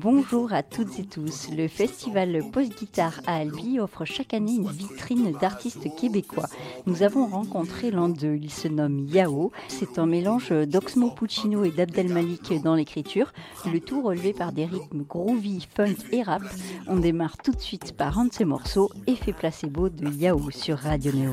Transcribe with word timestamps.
Bonjour 0.00 0.52
à 0.52 0.62
toutes 0.62 1.00
et 1.00 1.04
tous. 1.04 1.48
Le 1.50 1.66
festival 1.66 2.44
Post-Guitare 2.52 3.20
à 3.26 3.38
Albi 3.38 3.80
offre 3.80 4.04
chaque 4.04 4.32
année 4.32 4.54
une 4.54 4.70
vitrine 4.70 5.32
d'artistes 5.40 5.92
québécois. 5.96 6.46
Nous 6.86 7.02
avons 7.02 7.26
rencontré 7.26 7.90
l'un 7.90 8.08
d'eux. 8.08 8.38
Il 8.40 8.52
se 8.52 8.68
nomme 8.68 9.00
Yao. 9.08 9.50
C'est 9.66 9.98
un 9.98 10.06
mélange 10.06 10.50
d'Oxmo 10.50 11.10
Puccino 11.10 11.64
et 11.64 11.72
d'Abdel 11.72 12.12
Malik 12.12 12.62
dans 12.62 12.76
l'écriture. 12.76 13.32
Le 13.66 13.80
tout 13.80 14.00
relevé 14.00 14.32
par 14.32 14.52
des 14.52 14.66
rythmes 14.66 15.02
groovy, 15.02 15.66
funk 15.74 15.96
et 16.12 16.22
rap. 16.22 16.42
On 16.86 16.98
démarre 16.98 17.36
tout 17.36 17.50
de 17.50 17.60
suite 17.60 17.96
par 17.96 18.20
un 18.20 18.26
de 18.26 18.32
ses 18.32 18.44
morceaux, 18.44 18.90
Effet 19.08 19.32
placebo 19.32 19.88
de 19.88 20.08
Yao 20.10 20.52
sur 20.52 20.78
Radio 20.78 21.10
Néo. 21.10 21.32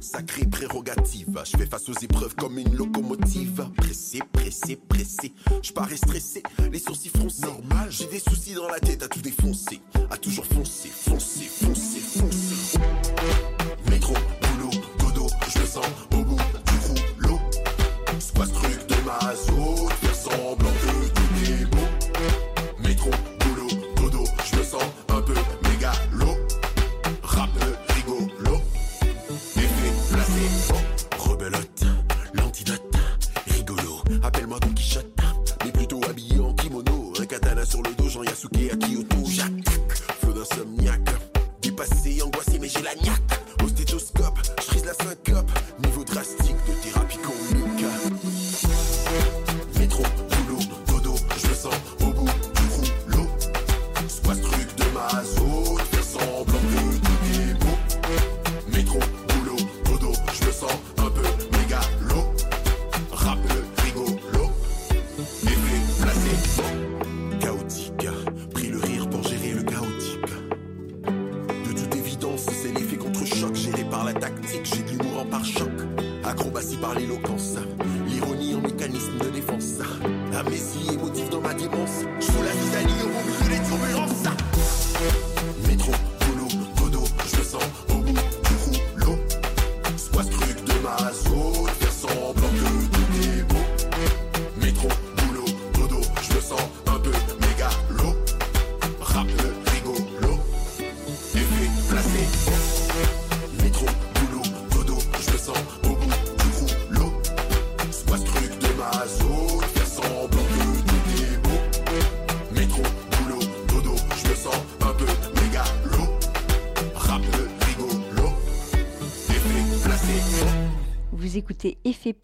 Sacrée 0.00 0.46
prérogative, 0.46 1.40
je 1.44 1.56
fais 1.56 1.66
face 1.66 1.88
aux 1.88 1.98
épreuves 2.02 2.34
comme 2.34 2.58
une 2.58 2.74
locomotive. 2.74 3.68
Pressé, 3.76 4.20
pressé, 4.32 4.76
pressé, 4.76 5.32
je 5.62 5.72
parais 5.72 5.96
stressé, 5.96 6.42
les 6.70 6.78
sourcils 6.78 7.08
froncés. 7.08 7.42
Normal, 7.42 7.88
j'ai 7.90 8.06
des 8.06 8.18
soucis 8.18 8.54
dans 8.54 8.68
la 8.68 8.80
tête 8.80 9.02
à 9.02 9.08
tout 9.08 9.20
défoncer, 9.20 9.80
à 10.10 10.16
toujours 10.16 10.46
foncer, 10.46 10.88
foncer, 10.88 11.44
foncer, 11.44 12.00
foncer. 12.00 12.78
Métro, 13.88 14.14
boulot, 14.40 14.70
dodo, 14.98 15.28
je 15.54 15.60
me 15.60 15.66
sens 15.66 15.86
au 16.12 16.24
bout 16.24 16.36
du 16.36 16.78
rouleau. 16.88 17.40
C'est 18.18 18.34
quoi 18.34 18.46
ce 18.46 18.52
truc 18.52 18.86
de 18.88 18.96
maso, 19.06 19.88
faire 20.00 20.14
semblant 20.14 20.70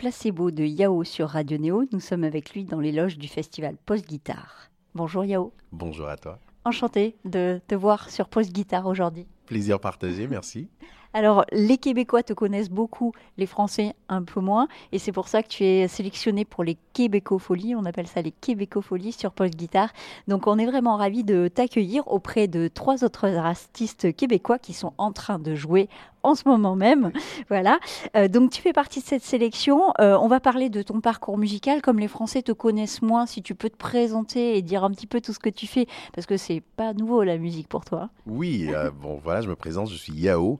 placebo 0.08 0.50
de 0.50 0.64
Yao 0.64 1.04
sur 1.04 1.28
Radio 1.28 1.58
Néo. 1.58 1.84
Nous 1.92 2.00
sommes 2.00 2.24
avec 2.24 2.54
lui 2.54 2.64
dans 2.64 2.80
les 2.80 2.92
loges 2.92 3.18
du 3.18 3.28
festival 3.28 3.76
Post 3.84 4.08
Guitare. 4.08 4.70
Bonjour 4.94 5.22
Yao. 5.22 5.52
Bonjour 5.70 6.08
à 6.08 6.16
toi. 6.16 6.38
Enchanté 6.64 7.14
de 7.26 7.60
te 7.68 7.74
voir 7.74 8.08
sur 8.08 8.26
Post 8.30 8.50
Guitare 8.50 8.86
aujourd'hui. 8.86 9.26
Plaisir 9.44 9.78
partagé, 9.78 10.26
merci. 10.26 10.70
Alors, 11.14 11.44
les 11.52 11.78
Québécois 11.78 12.22
te 12.22 12.32
connaissent 12.32 12.70
beaucoup, 12.70 13.12
les 13.38 13.46
Français 13.46 13.94
un 14.08 14.22
peu 14.22 14.40
moins, 14.40 14.68
et 14.92 14.98
c'est 14.98 15.12
pour 15.12 15.28
ça 15.28 15.42
que 15.42 15.48
tu 15.48 15.64
es 15.64 15.88
sélectionné 15.88 16.44
pour 16.44 16.64
les 16.64 16.76
Québécofolies. 16.92 17.74
On 17.74 17.84
appelle 17.86 18.06
ça 18.06 18.20
les 18.20 18.30
Québécofolies 18.30 19.12
sur 19.12 19.32
Post 19.32 19.56
Guitare. 19.56 19.90
Donc, 20.28 20.46
on 20.46 20.58
est 20.58 20.66
vraiment 20.66 20.96
ravis 20.96 21.24
de 21.24 21.48
t'accueillir 21.48 22.06
auprès 22.08 22.46
de 22.46 22.68
trois 22.68 23.04
autres 23.04 23.26
artistes 23.26 24.14
québécois 24.14 24.58
qui 24.58 24.72
sont 24.74 24.92
en 24.98 25.12
train 25.12 25.38
de 25.38 25.54
jouer 25.54 25.88
en 26.22 26.34
ce 26.34 26.48
moment 26.48 26.76
même. 26.76 27.12
Voilà. 27.48 27.78
Euh, 28.16 28.28
donc, 28.28 28.50
tu 28.50 28.60
fais 28.60 28.72
partie 28.72 29.00
de 29.00 29.04
cette 29.04 29.22
sélection. 29.22 29.92
Euh, 30.00 30.16
on 30.20 30.28
va 30.28 30.40
parler 30.40 30.68
de 30.68 30.82
ton 30.82 31.00
parcours 31.00 31.38
musical. 31.38 31.80
Comme 31.80 31.98
les 31.98 32.08
Français 32.08 32.42
te 32.42 32.52
connaissent 32.52 33.02
moins, 33.02 33.26
si 33.26 33.42
tu 33.42 33.54
peux 33.54 33.70
te 33.70 33.76
présenter 33.76 34.56
et 34.56 34.62
dire 34.62 34.84
un 34.84 34.90
petit 34.90 35.06
peu 35.06 35.20
tout 35.20 35.32
ce 35.32 35.38
que 35.38 35.48
tu 35.48 35.66
fais, 35.66 35.86
parce 36.14 36.26
que 36.26 36.36
c'est 36.36 36.62
pas 36.76 36.92
nouveau 36.92 37.22
la 37.22 37.38
musique 37.38 37.68
pour 37.68 37.84
toi. 37.84 38.10
Oui, 38.26 38.68
euh, 38.74 38.90
bon 38.90 39.20
voilà, 39.22 39.40
je 39.40 39.48
me 39.48 39.56
présente, 39.56 39.88
je 39.88 39.96
suis 39.96 40.12
Yao, 40.12 40.58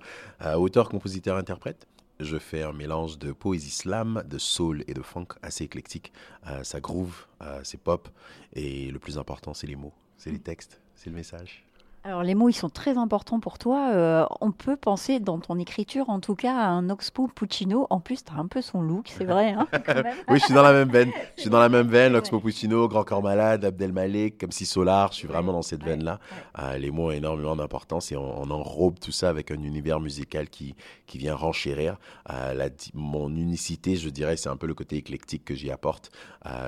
auteur, 0.57 0.89
compositeur, 0.89 1.37
interprète. 1.37 1.87
Je 2.21 2.37
fais 2.37 2.65
un 2.65 2.73
mélange 2.73 3.19
de 3.19 3.31
poésie 3.31 3.71
slam, 3.71 4.25
de 4.29 4.39
soul 4.39 4.83
et 4.89 4.95
de 4.95 5.03
funk 5.03 5.29
assez 5.41 5.65
éclectique. 5.65 6.13
Euh, 6.49 6.65
ça 6.65 6.81
groove, 6.81 7.27
euh, 7.43 7.61
c'est 7.63 7.81
pop, 7.81 8.09
et 8.55 8.91
le 8.91 8.99
plus 8.99 9.19
important, 9.19 9.55
c'est 9.55 9.69
les 9.69 9.77
mots, 9.77 9.95
c'est 10.17 10.33
les 10.33 10.41
textes, 10.41 10.81
c'est 10.97 11.11
le 11.11 11.17
message. 11.17 11.68
Alors 12.09 12.23
les 12.23 12.35
mots, 12.35 12.49
ils 12.49 12.55
sont 12.55 12.71
très 12.71 12.97
importants 12.97 13.39
pour 13.39 13.59
toi. 13.59 13.91
Euh, 13.93 14.25
on 14.41 14.51
peut 14.51 14.79
penser 14.79 15.21
dans 15.21 15.39
ton 15.39 15.59
écriture, 15.59 16.09
en 16.09 16.21
tout 16.21 16.35
cas, 16.35 16.55
à 16.57 16.69
un 16.69 16.89
Oxpo 16.89 17.29
Puccino. 17.29 17.87
En 17.91 18.01
plus, 18.01 18.25
tu 18.25 18.33
as 18.33 18.37
un 18.37 18.47
peu 18.47 18.63
son 18.63 18.81
look, 18.81 19.09
c'est 19.15 19.27
vrai. 19.27 19.51
hein. 19.51 19.69
Oui, 20.29 20.39
je 20.39 20.45
suis 20.47 20.55
dans 20.55 20.63
la 20.63 20.73
même 20.73 20.89
veine. 20.89 21.11
Je 21.37 21.43
suis 21.43 21.51
dans 21.51 21.61
la 21.61 21.69
même 21.69 21.89
veine. 21.89 22.17
Oxmo 22.17 22.41
Puccino, 22.41 22.89
Grand 22.89 23.05
Corps 23.05 23.23
Malade, 23.23 23.63
Abdel 23.67 23.93
Malik, 23.93 24.39
comme 24.39 24.53
si 24.53 24.65
Solar, 24.65 25.13
je 25.13 25.19
suis 25.19 25.29
vraiment 25.29 25.53
dans 25.53 25.61
cette 25.61 25.85
veine-là. 25.85 26.19
Euh, 26.59 26.79
les 26.79 26.91
mots 26.91 27.09
ont 27.09 27.11
énormément 27.11 27.55
d'importance 27.55 28.11
et 28.11 28.17
on, 28.17 28.41
on 28.41 28.51
enrobe 28.51 28.99
tout 28.99 29.13
ça 29.13 29.29
avec 29.29 29.51
un 29.51 29.63
univers 29.63 30.01
musical 30.01 30.49
qui, 30.49 30.75
qui 31.07 31.19
vient 31.19 31.35
renchérir. 31.35 31.99
Euh, 32.33 32.55
la 32.55 32.71
mon 32.95 33.29
unicité, 33.37 33.97
je 33.97 34.09
dirais, 34.09 34.39
c'est 34.39 34.49
un 34.49 34.57
peu 34.57 34.67
le 34.67 34.73
côté 34.73 34.97
éclectique 34.97 35.45
que 35.45 35.55
j'y 35.55 35.71
apporte, 35.71 36.11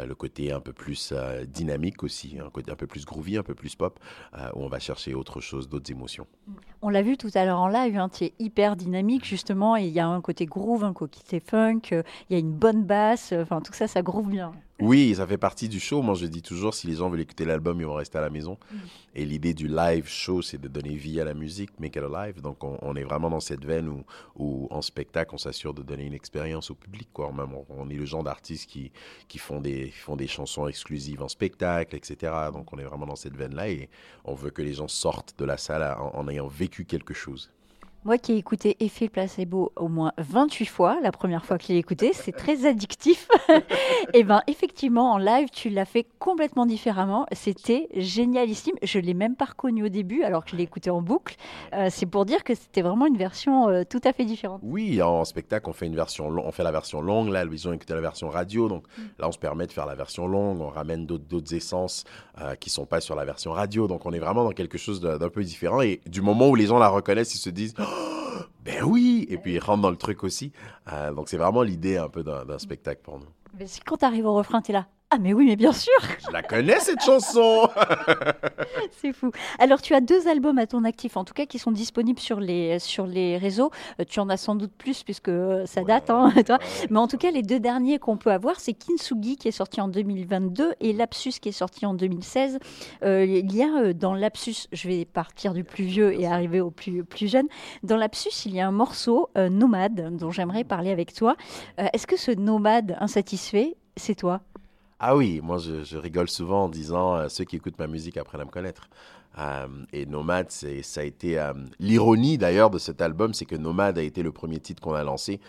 le 0.06 0.12
côté 0.15 0.53
un 0.53 0.61
peu 0.61 0.75
plus 0.75 1.15
dynamique 1.47 2.03
aussi, 2.03 2.37
un 2.45 2.50
côté 2.50 2.71
un 2.71 2.77
peu 2.77 2.87
plus 2.87 3.06
groovy, 3.06 3.39
un 3.39 3.43
peu 3.43 3.55
plus 3.55 3.75
pop, 3.75 3.99
où 4.55 4.62
on 4.62 4.69
va 4.69 4.79
chercher 4.79 5.15
autre 5.15 5.30
d'autres 5.69 5.91
émotions. 5.91 6.27
On 6.83 6.89
l'a 6.89 7.03
vu 7.03 7.17
tout 7.17 7.31
à 7.35 7.45
l'heure 7.45 7.59
en 7.59 7.69
live, 7.69 7.97
hein, 7.99 8.09
tu 8.09 8.25
es 8.25 8.33
hyper 8.39 8.77
dynamique 8.77 9.25
justement, 9.25 9.77
il 9.77 9.89
y 9.89 10.01
a 10.01 10.07
un 10.07 10.21
côté 10.21 10.47
groove, 10.47 10.85
un 10.85 10.93
côté 10.93 11.41
funk, 11.41 11.81
euh, 11.93 12.03
il 12.29 12.33
y 12.33 12.37
a 12.37 12.39
une 12.39 12.53
bonne 12.53 12.85
basse, 12.85 13.33
euh, 13.33 13.43
enfin 13.43 13.61
tout 13.61 13.73
ça, 13.73 13.87
ça 13.87 14.03
groove 14.03 14.29
bien. 14.29 14.53
Oui, 14.81 15.15
ça 15.15 15.27
fait 15.27 15.39
partie 15.39 15.69
du 15.69 15.81
show. 15.81 16.03
Moi, 16.03 16.15
je 16.15 16.27
dis 16.27 16.43
toujours, 16.43 16.75
si 16.75 16.87
les 16.87 16.94
gens 16.94 17.09
veulent 17.11 17.21
écouter 17.21 17.44
l'album, 17.44 17.81
ils 17.81 17.87
vont 17.87 17.94
rester 17.94 18.19
à 18.19 18.21
la 18.21 18.31
maison. 18.31 18.59
Mm. 18.71 18.77
Et 19.15 19.25
l'idée 19.25 19.55
du 19.55 19.69
live 19.69 20.06
show, 20.06 20.43
c'est 20.43 20.61
de 20.61 20.69
donner 20.69 20.94
vie 20.94 21.21
à 21.21 21.25
la 21.25 21.35
musique, 21.35 21.79
make 21.79 21.97
it 21.97 22.03
alive. 22.03 22.41
Donc, 22.41 22.62
on, 22.65 22.79
on 22.82 22.97
est 22.97 23.03
vraiment 23.03 23.31
dans 23.31 23.41
cette 23.41 23.65
veine 23.65 23.88
où, 23.88 24.05
où 24.37 24.69
en 24.71 24.82
spectacle, 24.82 25.35
on 25.35 25.38
s'assure 25.38 25.75
de 25.75 25.82
donner 25.82 26.05
une 26.05 26.15
expérience 26.15 26.71
au 26.71 26.75
public. 26.75 27.09
Quoi. 27.12 27.32
Même, 27.32 27.55
on, 27.55 27.67
on 27.69 27.91
est 27.91 27.94
le 27.94 28.06
genre 28.06 28.23
d'artistes 28.23 28.69
qui, 28.69 28.93
qui 29.29 29.38
font, 29.38 29.61
des, 29.61 29.91
qui 29.91 29.99
font 29.99 30.17
des 30.17 30.29
chansons 30.29 30.67
exclusives 30.67 31.23
en 31.23 31.29
spectacle, 31.29 31.97
etc. 31.97 32.33
Donc, 32.53 32.73
on 32.73 32.79
est 32.79 32.85
vraiment 32.85 33.06
dans 33.06 33.17
cette 33.17 33.37
veine-là 33.37 33.69
et 33.69 33.88
on 34.25 34.35
veut 34.35 34.50
que 34.50 34.62
les 34.62 34.75
gens 34.75 34.88
sortent 34.88 35.35
de 35.38 35.44
la 35.44 35.56
salle 35.56 35.83
en, 35.99 36.15
en 36.15 36.29
ayant 36.29 36.49
vécu 36.49 36.85
quelque 36.85 37.15
chose. 37.15 37.50
Moi 38.05 38.17
qui 38.19 38.32
ai 38.32 38.37
écouté 38.37 38.76
Effet 38.81 39.08
Placebo 39.08 39.73
au 39.76 39.88
moins 39.88 40.12
28 40.19 40.67
fois, 40.67 40.99
la 41.02 41.12
première 41.12 41.44
fois 41.44 41.58
que 41.58 41.64
je 41.64 41.69
l'ai 41.69 41.79
écouté, 41.79 42.12
c'est 42.14 42.32
très 42.32 42.64
addictif. 42.67 43.29
et 44.14 44.25
ben 44.25 44.41
effectivement, 44.47 45.12
en 45.12 45.19
live, 45.19 45.49
tu 45.52 45.69
l'as 45.69 45.85
fait 45.85 46.06
complètement 46.19 46.67
différemment. 46.67 47.26
C'était 47.32 47.88
génialissime. 47.94 48.75
Je 48.82 48.99
l'ai 48.99 49.14
même 49.14 49.37
pas 49.37 49.44
reconnu 49.47 49.85
au 49.85 49.88
début 49.88 50.23
alors 50.23 50.44
que 50.44 50.52
je 50.52 50.56
l'ai 50.56 50.62
écouté 50.62 50.91
en 50.91 51.02
boucle. 51.02 51.37
Euh, 51.75 51.88
c'est 51.91 52.06
pour 52.06 52.25
dire 52.25 52.43
que 52.43 52.55
c'était 52.55 52.82
vraiment 52.82 53.06
une 53.06 53.19
version 53.19 53.69
euh, 53.69 53.82
tout 53.88 54.00
à 54.05 54.12
fait 54.12 54.25
différente. 54.25 54.61
Oui, 54.64 55.02
en 55.02 55.25
spectacle, 55.25 55.69
on 55.69 55.73
fait 55.73 55.87
une 55.87 55.97
version, 55.97 56.29
on 56.29 56.52
fait 56.52 56.62
la 56.64 56.73
version 56.73 57.02
longue. 57.02 57.29
Là, 57.29 57.44
ils 57.44 57.69
ont 57.69 57.73
écouté 57.73 57.93
la 57.94 58.00
version 58.00 58.29
radio, 58.29 58.69
donc 58.69 58.85
Mm. 58.97 59.02
là, 59.19 59.29
on 59.29 59.32
se 59.32 59.38
permet 59.38 59.67
de 59.67 59.73
faire 59.73 59.87
la 59.87 59.94
version 59.94 60.26
longue. 60.26 60.61
On 60.61 60.69
ramène 60.69 61.06
d'autres, 61.06 61.55
essences 61.55 62.05
euh, 62.41 62.55
qui 62.55 62.70
sont 62.70 62.87
pas 62.87 63.00
sur 63.00 63.14
la 63.14 63.25
version 63.25 63.52
radio. 63.52 63.88
Donc, 63.88 64.06
on 64.06 64.12
est 64.12 64.19
vraiment 64.19 64.44
dans 64.44 64.52
quelque 64.52 64.79
chose 64.79 65.00
d'un, 65.00 65.19
d'un 65.19 65.29
peu 65.29 65.43
différent. 65.43 65.81
Et 65.81 66.00
du 66.06 66.23
moment 66.23 66.49
où 66.49 66.55
les 66.55 66.67
gens 66.67 66.79
la 66.79 66.88
reconnaissent, 66.88 67.35
ils 67.35 67.38
se 67.38 67.50
disent. 67.50 67.75
Oh, 67.79 67.82
ben 68.64 68.82
oui 68.84 69.26
Et 69.31 69.38
puis 69.38 69.54
ils 69.54 69.58
rentrent 69.58 69.82
dans 69.82 69.90
le 69.90 69.96
truc 69.96 70.25
aussi. 70.25 70.52
Euh, 70.92 71.12
donc 71.12 71.28
c'est 71.28 71.37
vraiment 71.37 71.62
l'idée 71.62 71.96
un 71.96 72.08
peu 72.08 72.22
d'un, 72.22 72.58
spectacle 72.58 73.00
pour 73.02 73.19
nous. 73.19 73.28
Mais 73.58 73.66
quand 73.84 73.98
tu 73.98 74.04
arrives 74.04 74.26
au 74.26 74.34
refrain, 74.34 74.62
tu 74.62 74.70
es 74.70 74.75
là. 74.75 74.87
Ah 75.12 75.19
mais 75.19 75.33
oui, 75.33 75.47
mais 75.47 75.57
bien 75.57 75.73
sûr, 75.73 75.93
Je 76.25 76.31
la 76.31 76.41
connais 76.41 76.79
cette 76.79 77.03
chanson 77.03 77.69
c'est 78.93 79.12
fou. 79.12 79.33
Alors 79.59 79.83
tu 79.83 79.95
as 79.95 80.01
deux 80.01 80.29
albums 80.29 80.59
à 80.59 80.69
ton 80.69 80.85
actif, 80.85 81.17
en 81.17 81.25
tout 81.25 81.35
cas 81.35 81.47
qui 81.47 81.59
sont 81.59 81.73
disponibles 81.73 82.21
sur 82.21 82.39
les, 82.39 82.79
sur 82.79 83.07
les 83.07 83.37
réseaux. 83.37 83.71
Euh, 84.01 84.05
tu 84.09 84.21
en 84.21 84.29
as 84.29 84.37
sans 84.37 84.55
doute 84.55 84.73
plus 84.73 85.03
puisque 85.03 85.29
euh, 85.29 85.67
ça 85.67 85.83
date, 85.83 86.11
hein, 86.11 86.33
toi. 86.47 86.59
Mais 86.91 86.99
en 86.99 87.09
tout 87.09 87.17
cas, 87.17 87.33
les 87.33 87.43
deux 87.43 87.59
derniers 87.59 87.99
qu'on 87.99 88.17
peut 88.17 88.31
avoir, 88.31 88.61
c'est 88.61 88.73
Kintsugi 88.73 89.37
qui 89.37 89.49
est 89.49 89.53
sorti 89.53 89.81
en 89.81 89.89
2022 89.89 90.75
et 90.81 90.93
Lapsus 90.93 91.33
qui 91.41 91.49
est 91.49 91.53
sorti 91.53 91.87
en 91.87 91.95
2016. 91.95 92.59
Euh, 93.03 93.25
il 93.25 93.55
y 93.55 93.62
a 93.62 93.93
dans 93.93 94.15
Lapsus, 94.15 94.69
je 94.73 94.89
vais 94.89 95.05
partir 95.05 95.55
du 95.55 95.65
plus 95.65 95.85
vieux 95.85 96.19
et 96.19 96.27
arriver 96.27 96.61
au 96.61 96.71
plus, 96.71 97.05
plus 97.05 97.29
jeune. 97.29 97.49
Dans 97.83 97.97
Lapsus, 97.97 98.47
il 98.47 98.55
y 98.55 98.61
a 98.61 98.69
un 98.69 98.73
morceau, 98.73 99.29
euh, 99.37 99.49
Nomade, 99.49 100.17
dont 100.17 100.31
j'aimerais 100.31 100.62
parler 100.62 100.91
avec 100.91 101.12
toi. 101.15 101.37
Est-ce 101.79 102.07
que 102.07 102.17
ce 102.17 102.31
Nomade 102.31 102.97
insatisfait, 103.01 103.77
c'est 103.97 104.15
toi? 104.15 104.41
Ah 105.02 105.17
oui, 105.17 105.41
moi 105.43 105.56
je, 105.56 105.97
rigole 105.97 106.29
souvent 106.29 106.64
en 106.64 106.69
disant 106.69 107.17
euh, 107.17 107.29
ceux 107.31 107.44
qui 107.44 107.56
écoutent 107.56 107.79
ma 107.79 107.87
musique 107.87 108.19
apprennent 108.19 108.43
à 108.43 108.44
me 108.44 108.50
connaître. 108.50 108.91
Euh, 109.38 109.67
et 109.94 110.05
Nomade, 110.05 110.50
ça 110.50 111.00
a 111.00 111.05
été 111.05 111.38
euh, 111.38 111.55
l'ironie 111.79 112.37
d'ailleurs 112.37 112.69
de 112.69 112.79
cet 112.79 113.00
album, 113.00 113.32
c'est 113.32 113.47
que 113.47 113.56
Nomade 113.56 113.97
a 113.97 114.02
été 114.02 114.23
le 114.23 114.31
premier 114.31 114.61
titre 114.61 114.82
qu'on 114.82 114.93
a 114.93 115.02
lancé. 115.02 115.41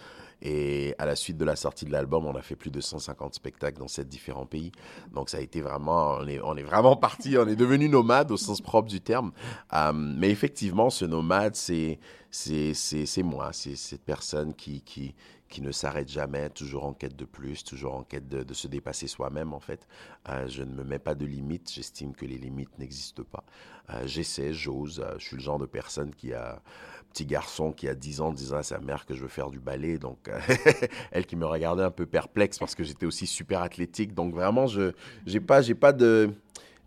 Et 0.42 0.95
à 1.00 1.06
la 1.06 1.18
suite 1.18 1.36
de 1.36 1.44
la 1.44 1.57
sortie 1.57 1.83
de 1.83 1.92
l'album, 1.92 2.25
on 2.25 2.33
a 2.33 2.42
fait 2.42 2.56
plus 2.56 2.71
de 2.71 2.80
150 2.80 3.33
spectacles 3.36 3.77
dans 3.77 3.89
sept 3.89 4.07
différents 4.07 4.45
pays. 4.45 4.71
Donc 5.13 5.30
ça 5.30 5.38
a 5.38 5.42
été 5.42 5.59
vraiment, 5.59 6.19
on 6.21 6.56
est, 6.56 6.63
vraiment 6.63 6.95
parti, 6.95 7.38
on 7.38 7.45
est 7.45 7.57
devenu 7.57 7.89
nomade 7.89 8.31
au 8.31 8.38
sens 8.38 8.62
propre 8.62 8.88
du 8.88 9.01
terme. 9.01 9.33
Mais 9.94 10.31
effectivement, 10.31 10.89
ce 10.89 11.06
nomade, 11.06 11.56
c'est, 11.56 12.00
c'est 12.31 13.24
moi, 13.24 13.50
c'est 13.51 13.75
cette 13.75 14.03
personne 14.03 14.56
qui, 14.56 14.81
qui, 14.81 15.13
qui 15.51 15.62
ne 15.62 15.71
s'arrête 15.71 16.09
jamais, 16.09 16.50
toujours 16.50 16.86
en 16.86 16.94
quête 16.94 17.15
de 17.15 17.25
plus, 17.25 17.63
toujours 17.63 17.94
en 17.94 18.03
quête 18.03 18.27
de, 18.27 18.53
se 18.53 18.68
dépasser 18.68 19.07
soi-même 19.07 19.53
en 19.53 19.59
fait. 19.59 19.88
Euh, 20.30 20.48
je 20.48 20.63
ne 20.63 20.74
me 20.74 20.83
mets 20.83 20.98
pas 20.98 21.13
de 21.13 21.25
limites, 21.25 21.71
j'estime 21.71 22.15
que 22.15 22.25
les 22.25 22.38
limites 22.38 22.80
n'existent 22.80 23.24
pas. 23.24 23.44
Euh, 23.92 24.07
J'essaie, 24.07 24.53
j'ose, 24.53 25.00
euh, 25.06 25.13
je 25.19 25.25
suis 25.25 25.36
le 25.36 25.42
genre 25.44 25.59
de 25.59 25.65
personne 25.68 26.15
qui 26.15 26.33
a 26.33 26.62
petit 27.13 27.25
garçon 27.25 27.74
qui 27.74 27.89
a 27.89 27.94
10 27.94 28.21
ans 28.21 28.31
disant 28.31 28.57
à 28.57 28.63
sa 28.63 28.80
mère 28.80 29.06
que 29.06 29.13
je 29.13 29.21
veux 29.21 29.27
faire 29.27 29.50
du 29.50 29.59
ballet, 29.59 29.98
donc 29.98 30.31
elle 31.12 31.25
qui 31.25 31.36
me 31.36 31.45
regardait 31.45 31.83
un 31.83 31.92
peu 31.92 32.06
perplexe 32.06 32.57
parce 32.57 32.74
que 32.74 32.86
j'étais 32.86 33.06
aussi 33.06 33.27
super 33.27 33.62
athlétique, 33.62 34.13
donc 34.13 34.33
vraiment 34.33 34.65
je 34.65 34.94
j'ai 35.25 35.42
pas 35.42 35.62
pas 35.74 35.92
de 35.92 36.33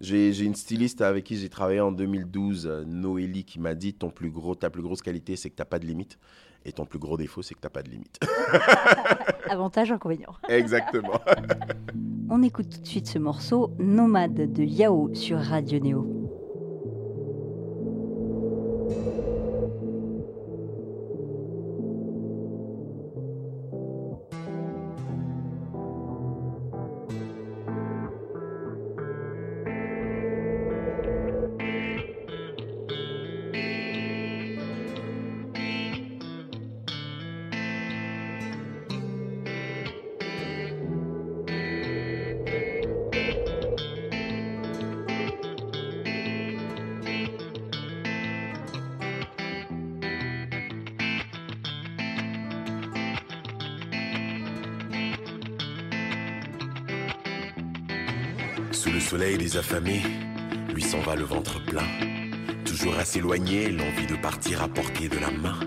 j'ai 0.01 0.45
une 0.45 0.55
styliste 0.55 1.01
avec 1.01 1.25
qui 1.25 1.37
j'ai 1.37 1.49
travaillé 1.49 1.81
en 1.81 1.93
2012, 1.93 2.67
euh, 2.67 2.85
Noélie, 2.85 3.45
qui 3.45 3.61
m'a 3.61 3.75
dit 3.75 3.95
ton 3.95 4.11
plus 4.11 4.31
gros, 4.31 4.55
ta 4.55 4.71
plus 4.71 4.83
grosse 4.83 5.03
qualité, 5.03 5.37
c'est 5.37 5.51
que 5.51 5.55
t'as 5.55 5.65
pas 5.65 5.79
de 5.79 5.87
limite, 5.87 6.19
et 6.65 6.73
ton 6.73 6.87
plus 6.87 6.99
gros 6.99 7.17
défaut, 7.17 7.43
c'est 7.43 7.55
que 7.55 7.61
t'as 7.61 7.69
pas 7.69 7.83
de 7.83 7.91
limite. 7.91 8.19
Avantage, 9.49 9.93
inconvénient. 9.93 10.35
Exactement. 10.49 11.21
On 12.31 12.43
écoute 12.43 12.71
tout 12.71 12.81
de 12.81 12.87
suite 12.87 13.07
ce 13.07 13.19
morceau, 13.19 13.73
Nomade 13.79 14.53
de 14.53 14.63
Yao 14.63 15.15
sur 15.15 15.39
Radio 15.39 15.79
Néo. 15.79 16.24
Sous 58.75 58.91
le 58.91 58.99
soleil 58.99 59.39
des 59.39 59.57
affamés, 59.57 60.03
lui 60.75 60.83
s'en 60.83 60.99
va 61.01 61.15
le 61.15 61.23
ventre 61.23 61.65
plein. 61.65 61.87
Toujours 62.65 62.99
à 62.99 63.05
s'éloigner, 63.05 63.71
l'envie 63.71 64.07
de 64.07 64.17
partir 64.17 64.63
à 64.63 64.69
portée 64.69 65.09
de 65.09 65.17
la 65.17 65.31
main. 65.31 65.61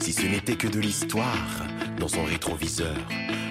Si 0.00 0.12
ce 0.12 0.26
n'était 0.26 0.56
que 0.56 0.66
de 0.66 0.80
l'histoire 0.80 1.64
dans 1.98 2.08
son 2.08 2.24
rétroviseur, 2.24 2.96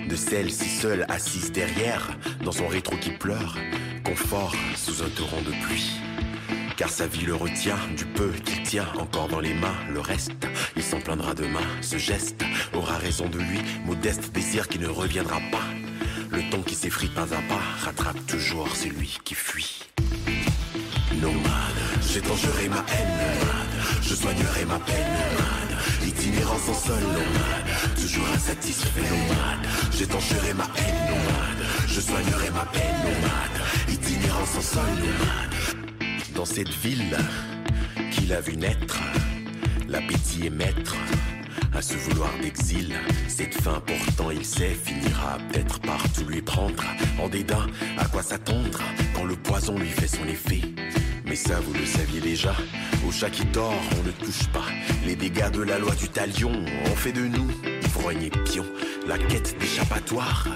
de 0.10 0.16
celle 0.18 0.52
si 0.52 0.68
seule 0.68 1.06
assise 1.08 1.54
derrière, 1.54 2.10
dans 2.44 2.52
son 2.52 2.68
rétro 2.68 2.98
qui 2.98 3.12
pleure, 3.12 3.58
confort 4.04 4.54
sous 4.76 5.02
un 5.02 5.10
torrent 5.10 5.42
de 5.42 5.66
pluie. 5.66 5.94
Car 6.76 6.90
sa 6.90 7.08
vie 7.08 7.26
le 7.26 7.36
retient, 7.36 7.80
du 7.96 8.06
peu 8.06 8.32
qu'il 8.46 8.64
tient 8.64 8.92
encore 9.00 9.30
dans 9.30 9.40
les 9.40 9.54
mains, 9.54 9.78
le 9.90 10.02
reste, 10.02 10.46
il 10.76 10.84
s'en 10.84 11.00
plaindra 11.00 11.34
demain. 11.34 11.66
Ce 11.82 11.98
geste 11.98 12.44
aura 12.74 12.98
raison 12.98 13.30
de 13.30 13.40
lui, 13.40 13.62
modeste 13.86 14.34
désir 14.34 14.68
qui 14.68 14.78
ne 14.78 14.88
reviendra 14.88 15.40
pas. 15.52 15.67
Qui 16.66 16.76
s'effrite 16.76 17.14
pas 17.14 17.22
à 17.34 17.42
pas 17.48 17.62
rattrape 17.86 18.26
toujours 18.26 18.76
celui 18.76 19.18
qui 19.24 19.36
fuit. 19.36 19.84
Nomade, 21.22 21.80
j'étancherai 22.02 22.68
ma 22.68 22.84
haine, 22.92 23.08
nomade, 23.08 24.02
je 24.02 24.16
soignerai 24.16 24.66
ma 24.66 24.80
peine, 24.80 24.98
nomade, 24.98 25.78
itinérant 26.06 26.58
sans 26.58 26.74
sol, 26.74 27.02
nomade, 27.02 27.96
toujours 27.96 28.28
insatisfait, 28.36 29.02
nomade, 29.02 29.68
j'étancherai 29.98 30.54
ma 30.54 30.68
haine, 30.78 31.06
nomade, 31.10 31.66
je 31.88 32.02
soignerai 32.02 32.50
ma 32.50 32.66
peine, 32.66 32.96
nomade, 33.04 33.62
itinérant 33.90 34.46
sans 34.46 34.62
sol, 34.62 34.90
nomade. 34.90 35.56
Dans 36.36 36.46
cette 36.46 36.70
ville 36.70 37.18
qu'il 38.12 38.34
a 38.34 38.42
vu 38.42 38.58
naître, 38.58 39.00
l'appétit 39.88 40.48
est 40.48 40.50
maître. 40.50 40.96
À 41.78 41.82
ce 41.84 41.94
vouloir 41.94 42.32
d'exil, 42.42 42.96
cette 43.28 43.54
fin 43.62 43.80
pourtant 43.86 44.32
il 44.32 44.44
sait 44.44 44.76
finira 44.84 45.38
peut-être 45.48 45.80
par 45.82 46.02
tout 46.12 46.26
lui 46.28 46.42
prendre. 46.42 46.84
En 47.22 47.30
dédain, 47.30 47.68
à 48.00 48.06
quoi 48.06 48.24
s'attendre 48.24 48.80
quand 49.14 49.26
le 49.26 49.36
poison 49.36 49.78
lui 49.78 49.90
fait 49.90 50.08
son 50.08 50.28
effet? 50.28 50.62
Mais 51.26 51.36
ça 51.36 51.60
vous 51.60 51.74
le 51.74 51.86
saviez 51.86 52.20
déjà, 52.20 52.56
au 53.08 53.12
chat 53.12 53.30
qui 53.30 53.46
dort 53.46 53.80
on 54.00 54.08
ne 54.08 54.12
touche 54.12 54.48
pas. 54.48 54.66
Les 55.06 55.16
dégâts 55.16 55.52
de 55.52 55.62
la 55.62 55.78
loi 55.78 55.94
du 55.94 56.10
talion 56.10 56.52
ont 56.52 56.96
fait 56.96 57.12
de 57.12 57.28
nous 57.28 57.52
ivrognes 57.84 58.24
et 58.24 58.32
pions. 58.32 58.66
La 59.08 59.20
quête 59.20 59.56
d'échappatoire 59.60 60.48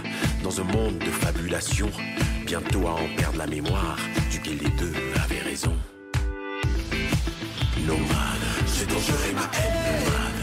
dans 0.44 0.60
un 0.60 0.64
monde 0.64 0.98
de 0.98 1.12
fabulation. 1.12 1.92
Bientôt 2.48 2.88
à 2.88 2.94
en 2.94 3.08
perdre 3.16 3.38
la 3.38 3.46
mémoire, 3.46 4.00
duquel 4.32 4.58
les 4.58 4.72
deux 4.72 4.94
avaient 5.24 5.48
raison. 5.48 5.78
Nomade, 7.86 8.48
j'étancherai 8.76 9.34
ma 9.34 9.50
haine, 9.60 10.04
nomade, 10.04 10.41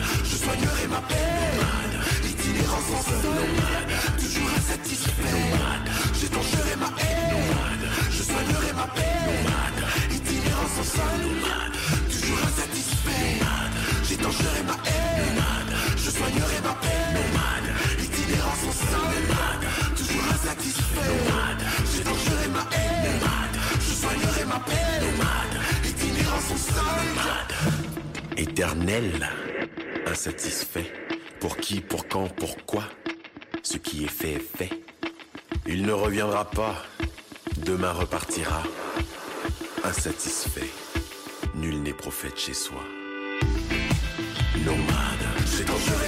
je 0.49 0.55
soignerai 0.55 0.89
ma 0.89 1.01
peine, 1.03 1.93
itinérant 2.25 2.81
sans 2.81 3.03
seul, 3.03 3.21
nomade, 3.21 3.93
toujours 4.17 4.51
insatisfait, 4.57 5.33
nomade, 5.33 5.89
j'étancherai 6.19 6.77
ma 6.81 6.91
haine, 6.97 7.31
nomade, 7.37 7.85
je 8.11 8.23
soignerai 8.23 8.73
ma 8.73 8.87
peine, 8.97 9.29
nomade, 9.29 9.81
itinérant 10.11 10.71
sans 10.75 10.89
seul, 10.97 11.21
nomade, 11.21 11.77
toujours 12.09 12.41
insatisfait, 12.49 13.25
nomade, 13.29 13.77
j'étancherai 14.09 14.63
ma 14.65 14.77
haine, 14.89 15.37
nomade, 15.37 15.73
je 15.97 16.11
soignerai 16.17 16.61
ma 16.65 16.75
peine, 16.81 17.13
nomade, 17.19 17.69
itinérant 18.01 18.57
sans 18.65 18.77
seul, 18.89 19.17
nomade, 19.29 19.65
toujours 20.01 20.27
insatisfait, 20.33 21.09
nomade, 21.13 21.63
j'étancherai 21.93 22.49
ma 22.57 22.65
haine, 22.73 23.21
nomade, 23.21 23.57
je 23.85 23.93
soignerai 24.01 24.45
ma 24.49 24.61
peine, 24.65 25.01
nomade, 25.13 25.55
itinérant 25.85 26.43
sans 26.49 26.63
seul, 26.73 27.05
nomade, 27.13 27.53
éternel, 28.39 29.29
Pour 31.39 31.57
qui, 31.59 31.81
pour 31.81 32.09
quand, 32.09 32.29
pourquoi 32.29 32.83
Ce 33.63 33.77
qui 33.77 34.05
est 34.05 34.09
fait 34.09 34.33
est 34.33 34.57
fait. 34.57 34.71
Il 35.65 35.87
ne 35.87 35.93
reviendra 35.93 36.51
pas. 36.51 36.75
Demain 37.59 37.93
repartira. 37.93 38.65
Insatisfait. 39.85 40.71
Nul 41.55 41.83
n'est 41.83 41.93
prophète 41.93 42.37
chez 42.37 42.55
soi. 42.55 42.83
nomade. 44.65 45.27
J'étancherai 45.57 46.08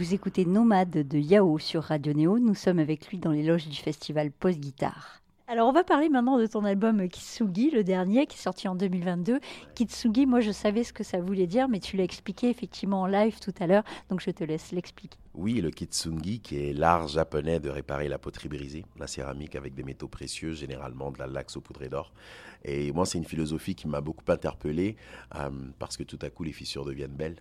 Vous 0.00 0.14
écoutez 0.14 0.44
Nomade 0.44 1.06
de 1.06 1.18
Yao 1.18 1.58
sur 1.58 1.82
Radio 1.82 2.12
Néo. 2.12 2.38
Nous 2.38 2.54
sommes 2.54 2.78
avec 2.78 3.08
lui 3.08 3.18
dans 3.18 3.32
les 3.32 3.42
loges 3.42 3.68
du 3.68 3.76
festival 3.76 4.30
Post 4.30 4.58
Guitare. 4.58 5.20
Alors, 5.46 5.68
on 5.68 5.72
va 5.72 5.84
parler 5.84 6.08
maintenant 6.08 6.38
de 6.38 6.46
ton 6.46 6.64
album 6.64 7.08
Kitsugi, 7.08 7.70
le 7.70 7.84
dernier, 7.84 8.26
qui 8.26 8.36
est 8.36 8.40
sorti 8.40 8.66
en 8.66 8.74
2022. 8.76 9.40
Kitsugi, 9.74 10.24
moi, 10.24 10.40
je 10.40 10.52
savais 10.52 10.84
ce 10.84 10.92
que 10.92 11.04
ça 11.04 11.20
voulait 11.20 11.46
dire, 11.46 11.68
mais 11.68 11.80
tu 11.80 11.96
l'as 11.96 12.04
expliqué 12.04 12.48
effectivement 12.48 13.02
en 13.02 13.06
live 13.06 13.40
tout 13.40 13.52
à 13.60 13.66
l'heure, 13.66 13.84
donc 14.08 14.20
je 14.20 14.30
te 14.30 14.42
laisse 14.42 14.72
l'expliquer. 14.72 15.18
Oui, 15.42 15.62
le 15.62 15.70
kitsungi, 15.70 16.40
qui 16.40 16.58
est 16.58 16.74
l'art 16.74 17.08
japonais 17.08 17.60
de 17.60 17.70
réparer 17.70 18.08
la 18.08 18.18
poterie 18.18 18.50
brisée, 18.50 18.84
la 18.98 19.06
céramique 19.06 19.56
avec 19.56 19.74
des 19.74 19.82
métaux 19.82 20.06
précieux, 20.06 20.52
généralement 20.52 21.10
de 21.10 21.18
la 21.18 21.26
laque 21.26 21.50
saupoudrée 21.50 21.88
d'or. 21.88 22.12
Et 22.62 22.92
moi, 22.92 23.06
c'est 23.06 23.16
une 23.16 23.24
philosophie 23.24 23.74
qui 23.74 23.88
m'a 23.88 24.02
beaucoup 24.02 24.30
interpellé, 24.30 24.96
euh, 25.36 25.48
parce 25.78 25.96
que 25.96 26.02
tout 26.02 26.18
à 26.20 26.28
coup, 26.28 26.44
les 26.44 26.52
fissures 26.52 26.84
deviennent 26.84 27.16
belles. 27.16 27.36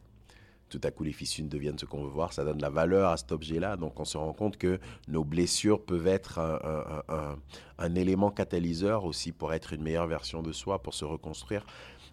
Tout 0.69 0.79
à 0.85 0.91
coup, 0.91 1.03
les 1.03 1.11
fissures 1.11 1.43
deviennent 1.49 1.77
ce 1.77 1.85
qu'on 1.85 2.01
veut 2.01 2.09
voir. 2.09 2.31
Ça 2.31 2.45
donne 2.45 2.55
de 2.59 2.61
la 2.61 2.69
valeur 2.69 3.09
à 3.09 3.17
cet 3.17 3.33
objet-là. 3.33 3.75
Donc, 3.75 3.99
on 3.99 4.05
se 4.05 4.17
rend 4.17 4.31
compte 4.31 4.55
que 4.55 4.79
nos 5.09 5.25
blessures 5.25 5.83
peuvent 5.83 6.07
être 6.07 6.39
un- 6.39 7.35
un 7.79 7.95
élément 7.95 8.29
catalyseur 8.29 9.05
aussi 9.05 9.31
pour 9.31 9.53
être 9.53 9.73
une 9.73 9.81
meilleure 9.81 10.07
version 10.07 10.43
de 10.43 10.51
soi, 10.51 10.81
pour 10.81 10.93
se 10.93 11.05
reconstruire. 11.05 11.65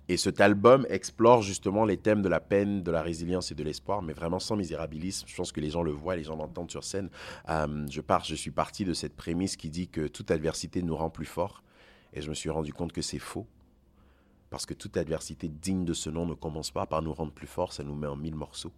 Et 0.09 0.17
cet 0.17 0.41
album 0.41 0.87
explore 0.89 1.43
justement 1.43 1.85
les 1.85 1.97
thèmes 1.97 2.23
de 2.23 2.29
la 2.29 2.39
peine, 2.39 2.85
de 2.85 2.91
la 2.93 3.03
résilience 3.03 3.51
et 3.51 3.57
de 3.57 3.65
l'espoir, 3.65 4.03
mais 4.03 4.13
vraiment 4.13 4.39
sans 4.39 4.55
misérabilisme. 4.55 5.27
Je 5.27 5.35
pense 5.35 5.51
que 5.51 5.61
les 5.61 5.71
gens 5.71 5.83
le 5.83 5.91
voient, 5.91 6.15
les 6.15 6.23
gens 6.23 6.37
l'entendent 6.37 6.71
sur 6.71 6.85
scène. 6.85 7.11
Euh, 7.49 7.85
je, 7.91 8.01
pars, 8.01 8.25
je 8.25 8.37
suis 8.37 8.53
parti 8.53 8.85
de 8.85 8.95
cette 8.95 9.17
prémisse 9.17 9.57
qui 9.57 9.69
dit 9.69 9.89
que 9.89 10.07
toute 10.07 10.31
adversité 10.31 10.81
nous 10.83 10.95
rend 10.95 11.11
plus 11.11 11.27
forts. 11.27 11.65
Et 12.13 12.23
je 12.23 12.29
me 12.29 12.35
suis 12.35 12.51
rendu 12.51 12.73
compte 12.73 12.93
que 12.93 13.03
c'est 13.03 13.19
faux. 13.19 13.49
Parce 14.49 14.65
que 14.65 14.75
toute 14.75 14.97
adversité 14.97 15.49
digne 15.49 15.85
de 15.85 15.93
ce 15.93 16.09
nom 16.09 16.25
ne 16.25 16.35
commence 16.35 16.71
pas 16.71 16.87
par 16.87 17.03
nous 17.03 17.13
rendre 17.13 17.33
plus 17.33 17.49
forts, 17.49 17.73
ça 17.73 17.83
nous 17.83 17.97
met 17.97 18.07
en 18.07 18.15
mille 18.15 18.37
morceaux. 18.37 18.73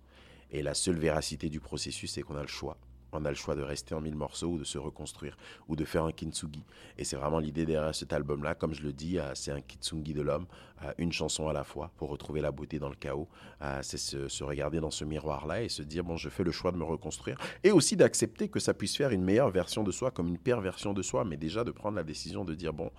Et 0.51 0.63
la 0.63 0.73
seule 0.73 0.97
véracité 0.97 1.51
du 1.51 1.61
processus, 1.61 2.13
c'est 2.13 2.23
qu'on 2.23 2.37
a 2.37 2.41
le 2.41 2.49
choix. 2.49 2.79
On 3.13 3.25
a 3.25 3.31
le 3.31 3.37
choix 3.37 3.55
de 3.55 3.63
rester 3.63 3.95
en 3.95 4.01
mille 4.01 4.17
morceaux 4.17 4.49
ou 4.49 4.59
de 4.59 4.65
se 4.65 4.79
reconstruire 4.79 5.37
ou 5.69 5.77
de 5.77 5.85
faire 5.85 6.05
un 6.05 6.13
kintsugi. 6.13 6.65
Et 6.97 7.05
c'est 7.05 7.17
vraiment 7.17 7.39
l'idée 7.39 7.65
derrière 7.65 7.95
cet 7.95 8.13
album-là. 8.13 8.55
Comme 8.55 8.75
je 8.75 8.83
le 8.83 8.93
dis, 8.93 9.19
euh, 9.19 9.35
c'est 9.35 9.51
un 9.51 9.61
kintsugi 9.61 10.15
de 10.15 10.23
l'homme, 10.23 10.47
euh, 10.83 10.93
une 10.99 11.13
chanson 11.13 11.49
à 11.49 11.53
la 11.53 11.65
fois 11.65 11.91
pour 11.97 12.11
retrouver 12.11 12.41
la 12.41 12.51
beauté 12.51 12.79
dans 12.79 12.89
le 12.89 12.97
chaos. 12.97 13.29
Euh, 13.63 13.81
c'est 13.83 13.99
se, 13.99 14.29
se 14.29 14.45
regarder 14.45 14.81
dans 14.81 14.91
ce 14.91 15.05
miroir-là 15.05 15.63
et 15.63 15.69
se 15.69 15.83
dire, 15.83 16.05
bon, 16.05 16.17
je 16.17 16.29
fais 16.29 16.45
le 16.45 16.53
choix 16.53 16.73
de 16.73 16.77
me 16.77 16.85
reconstruire. 16.85 17.39
Et 17.65 17.71
aussi 17.71 17.97
d'accepter 17.97 18.49
que 18.49 18.61
ça 18.61 18.75
puisse 18.75 18.97
faire 18.97 19.11
une 19.11 19.23
meilleure 19.23 19.51
version 19.51 19.85
de 19.85 19.91
soi, 19.91 20.11
comme 20.11 20.29
une 20.29 20.39
pire 20.39 20.61
version 20.61 20.93
de 20.93 21.03
soi, 21.03 21.25
mais 21.25 21.37
déjà 21.37 21.65
de 21.65 21.71
prendre 21.71 21.97
la 21.97 22.05
décision 22.05 22.45
de 22.45 22.55
dire, 22.55 22.73
bon, 22.73 22.91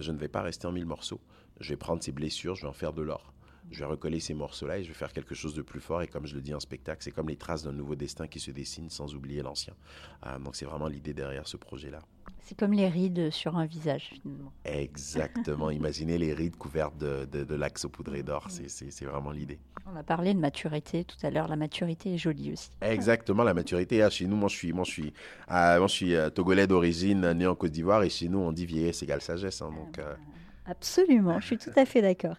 je 0.00 0.10
ne 0.12 0.18
vais 0.18 0.28
pas 0.28 0.42
rester 0.42 0.66
en 0.66 0.72
mille 0.72 0.86
morceaux. 0.86 1.20
Je 1.60 1.70
vais 1.70 1.76
prendre 1.76 2.02
ces 2.02 2.12
blessures, 2.12 2.54
je 2.54 2.62
vais 2.62 2.68
en 2.68 2.72
faire 2.72 2.92
de 2.92 3.02
l'or. 3.02 3.33
Je 3.70 3.80
vais 3.80 3.86
recoller 3.86 4.20
ces 4.20 4.34
morceaux-là 4.34 4.78
et 4.78 4.84
je 4.84 4.88
vais 4.88 4.94
faire 4.94 5.12
quelque 5.12 5.34
chose 5.34 5.54
de 5.54 5.62
plus 5.62 5.80
fort. 5.80 6.02
Et 6.02 6.06
comme 6.06 6.26
je 6.26 6.34
le 6.34 6.40
dis 6.40 6.54
en 6.54 6.60
spectacle, 6.60 7.02
c'est 7.02 7.10
comme 7.10 7.28
les 7.28 7.36
traces 7.36 7.62
d'un 7.64 7.72
nouveau 7.72 7.94
destin 7.96 8.26
qui 8.28 8.38
se 8.38 8.50
dessine 8.50 8.88
sans 8.90 9.14
oublier 9.14 9.42
l'ancien. 9.42 9.74
Euh, 10.26 10.38
donc 10.38 10.54
c'est 10.56 10.64
vraiment 10.66 10.86
l'idée 10.86 11.14
derrière 11.14 11.48
ce 11.48 11.56
projet-là. 11.56 12.00
C'est 12.40 12.56
comme 12.58 12.72
les 12.74 12.88
rides 12.88 13.30
sur 13.30 13.56
un 13.56 13.64
visage, 13.64 14.10
finalement. 14.22 14.52
Exactement. 14.66 15.70
Imaginez 15.70 16.18
les 16.18 16.34
rides 16.34 16.56
couvertes 16.56 16.96
de, 16.98 17.24
de, 17.30 17.42
de 17.42 17.54
l'axe 17.54 17.86
d'or. 18.24 18.46
C'est- 18.50 19.04
vraiment 19.04 19.30
l'idée. 19.30 19.58
On 19.90 19.96
a 19.96 20.02
parlé 20.02 20.34
de 20.34 20.38
maturité 20.38 21.04
tout 21.04 21.16
à 21.22 21.30
l'heure. 21.30 21.48
La 21.48 21.56
maturité 21.56 22.14
est 22.14 22.18
jolie 22.18 22.52
aussi. 22.52 22.70
Exactement, 22.82 23.44
la 23.44 23.54
maturité. 23.54 24.02
Ah, 24.02 24.10
chez 24.10 24.26
nous, 24.26 24.36
moi 24.36 24.48
je 24.48 24.56
suis, 24.56 24.72
moi, 24.72 24.84
je 24.84 24.90
suis, 24.90 25.12
ah, 25.48 25.78
moi, 25.78 25.88
je 25.88 25.92
suis 25.94 26.14
euh, 26.14 26.30
togolais 26.30 26.66
d'origine, 26.66 27.32
né 27.32 27.46
en 27.46 27.54
Côte 27.54 27.72
d'Ivoire. 27.72 28.02
Et 28.02 28.10
chez 28.10 28.28
nous, 28.28 28.38
on 28.38 28.52
dit 28.52 28.66
vieillesse 28.66 29.02
égale 29.02 29.20
sagesse. 29.22 29.60
hein, 29.62 29.70
donc, 29.70 29.98
euh, 29.98 30.14
Absolument, 30.66 31.40
je 31.40 31.46
suis 31.46 31.58
tout 31.58 31.70
à 31.76 31.84
fait 31.84 32.00
d'accord. 32.00 32.36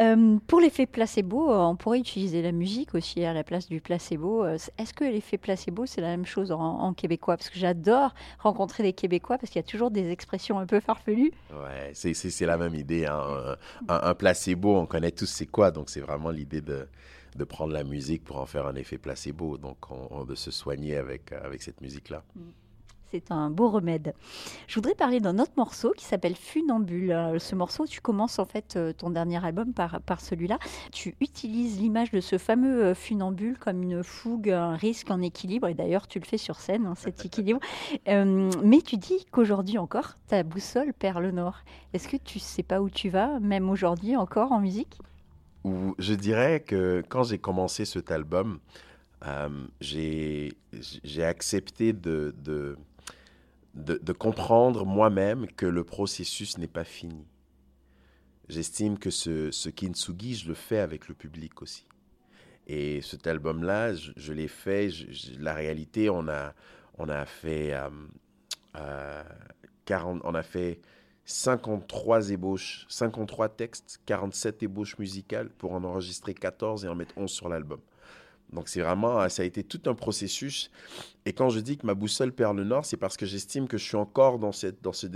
Euh, 0.00 0.38
pour 0.46 0.60
l'effet 0.60 0.86
placebo, 0.86 1.50
euh, 1.50 1.58
on 1.58 1.74
pourrait 1.74 1.98
utiliser 1.98 2.40
la 2.40 2.52
musique 2.52 2.94
aussi 2.94 3.24
à 3.24 3.32
la 3.32 3.42
place 3.42 3.68
du 3.68 3.80
placebo. 3.80 4.44
Euh, 4.44 4.56
Est-ce 4.78 4.94
que 4.94 5.02
l'effet 5.04 5.38
placebo, 5.38 5.84
c'est 5.84 6.00
la 6.00 6.08
même 6.08 6.24
chose 6.24 6.52
en, 6.52 6.60
en 6.60 6.92
québécois? 6.94 7.36
Parce 7.36 7.50
que 7.50 7.58
j'adore 7.58 8.14
rencontrer 8.38 8.82
des 8.84 8.92
Québécois 8.92 9.38
parce 9.38 9.50
qu'il 9.50 9.58
y 9.60 9.64
a 9.64 9.68
toujours 9.68 9.90
des 9.90 10.10
expressions 10.10 10.58
un 10.60 10.66
peu 10.66 10.78
farfelues. 10.78 11.32
Ouais, 11.52 11.90
c'est- 11.94 12.14
la 12.46 12.56
même 12.58 12.74
idée. 12.74 13.06
hein. 13.06 13.56
Un, 13.88 14.00
un 14.04 14.14
placebo, 14.14 14.76
on 14.76 14.86
connaît 14.86 15.10
tous 15.10 15.26
c'est 15.26 15.46
quoi. 15.46 15.70
Donc, 15.70 15.90
c'est 15.90 16.00
vraiment 16.00 16.30
l'idée 16.30 16.60
de, 16.60 16.86
de 17.36 17.44
prendre 17.44 17.72
la 17.72 17.82
musique 17.84 18.22
pour 18.22 18.36
en 18.38 18.46
faire 18.46 18.66
un 18.66 18.74
effet 18.76 18.98
placebo. 18.98 19.58
Donc, 19.58 19.90
on- 19.90 20.08
on- 20.10 20.24
de 20.24 20.34
se 20.36 20.50
soigner 20.50 20.96
avec, 20.96 21.32
avec 21.32 21.62
cette 21.62 21.80
musique-là. 21.80 22.22
C'est 23.14 23.30
un 23.30 23.48
beau 23.48 23.70
remède. 23.70 24.12
Je 24.66 24.74
voudrais 24.74 24.96
parler 24.96 25.20
d'un 25.20 25.38
autre 25.38 25.52
morceau 25.56 25.92
qui 25.96 26.04
s'appelle 26.04 26.34
Funambule. 26.34 27.12
Euh, 27.12 27.38
Ce 27.38 27.54
morceau, 27.54 27.86
tu 27.86 28.00
commences 28.00 28.40
en 28.40 28.44
fait 28.44 28.74
euh, 28.74 28.92
ton 28.92 29.08
dernier 29.10 29.44
album 29.44 29.72
par, 29.72 30.00
par 30.00 30.20
celui-là. 30.20 30.58
Tu 30.90 31.14
utilises 31.20 31.78
l'image 31.78 32.10
de 32.10 32.18
ce 32.18 32.38
fameux 32.38 32.86
euh, 32.86 32.94
funambule 32.96 33.56
comme 33.56 33.84
une 33.84 34.02
fougue, 34.02 34.50
un 34.50 34.74
risque, 34.74 35.12
un 35.12 35.22
équilibre. 35.22 35.68
Et 35.68 35.74
d'ailleurs, 35.74 36.08
tu 36.08 36.18
le 36.18 36.24
fais 36.24 36.38
sur 36.38 36.58
scène, 36.58 36.86
hein, 36.86 36.94
cet 36.96 37.24
équilibre. 37.24 37.60
Euh, 38.08 38.50
mais 38.62 38.80
tu 38.80 38.96
dis 38.96 39.24
qu'aujourd'hui 39.30 39.78
encore, 39.78 40.14
ta 40.26 40.42
boussole 40.42 40.92
perd 40.92 41.20
le 41.20 41.30
nord. 41.30 41.58
Est-ce 41.92 42.08
que 42.08 42.16
tu 42.16 42.38
sais 42.38 42.62
pas 42.62 42.80
où 42.80 42.90
tu 42.90 43.08
vas, 43.08 43.38
même 43.40 43.70
aujourd'hui 43.70 44.16
encore 44.16 44.52
en 44.52 44.60
musique? 44.60 44.98
Ou 45.64 45.94
je 45.98 46.14
dirais 46.14 46.60
que 46.60 47.02
quand 47.08 47.22
j'ai 47.22 47.38
commencé 47.38 47.84
cet 47.84 48.10
album, 48.10 48.58
euh, 49.26 49.48
j'ai 49.80 50.52
j'ai 51.02 51.24
accepté 51.24 51.92
de, 51.92 52.34
de, 52.44 52.76
de, 53.74 54.12
comprendre 54.12 54.86
moi-même 54.86 55.46
que 55.48 55.66
le 55.66 55.84
processus 55.84 56.58
n'est 56.58 56.66
pas 56.66 56.84
fini. 56.84 57.26
J'estime 58.48 58.98
que 58.98 59.10
ce, 59.10 59.50
ce 59.50 59.68
kintsugi, 59.68 60.36
je 60.36 60.48
le 60.48 60.54
fais 60.54 60.78
avec 60.78 61.08
le 61.08 61.14
public 61.14 61.62
aussi. 61.62 61.86
Et 62.66 63.00
cet 63.02 63.26
album-là, 63.26 63.94
je, 63.94 64.12
je 64.16 64.32
l'ai 64.32 64.48
fait, 64.48 64.90
la 65.38 65.54
réalité, 65.54 66.08
on 66.08 66.28
a, 66.28 66.54
on 66.98 67.08
a 67.08 67.24
fait 67.26 67.74
euh, 67.74 67.88
euh, 68.76 69.22
40, 69.84 70.20
on 70.24 70.34
a 70.34 70.42
fait 70.42 70.80
53 71.24 72.30
ébauches, 72.30 72.86
53 72.88 73.48
textes, 73.50 74.00
47 74.06 74.62
ébauches 74.62 74.98
musicales 74.98 75.48
pour 75.50 75.72
en 75.72 75.84
enregistrer 75.84 76.34
14 76.34 76.84
et 76.84 76.88
en 76.88 76.94
mettre 76.94 77.16
11 77.16 77.30
sur 77.30 77.48
l'album. 77.48 77.80
Donc 78.52 78.68
c'est 78.68 78.80
vraiment, 78.80 79.28
ça 79.28 79.42
a 79.42 79.44
été 79.44 79.64
tout 79.64 79.80
un 79.86 79.94
processus. 79.94 80.70
Et 81.26 81.32
quand 81.32 81.48
je 81.48 81.58
dis 81.60 81.76
que 81.76 81.86
ma 81.86 81.94
boussole 81.94 82.32
perd 82.32 82.56
le 82.56 82.64
nord, 82.64 82.84
c'est 82.84 82.96
parce 82.96 83.16
que 83.16 83.24
j'estime 83.26 83.66
que 83.66 83.78
je 83.78 83.84
suis 83.84 83.96
encore 83.96 84.38
dans 84.38 84.52
cette, 84.52 84.82
dans 84.82 84.92
ce, 84.92 85.06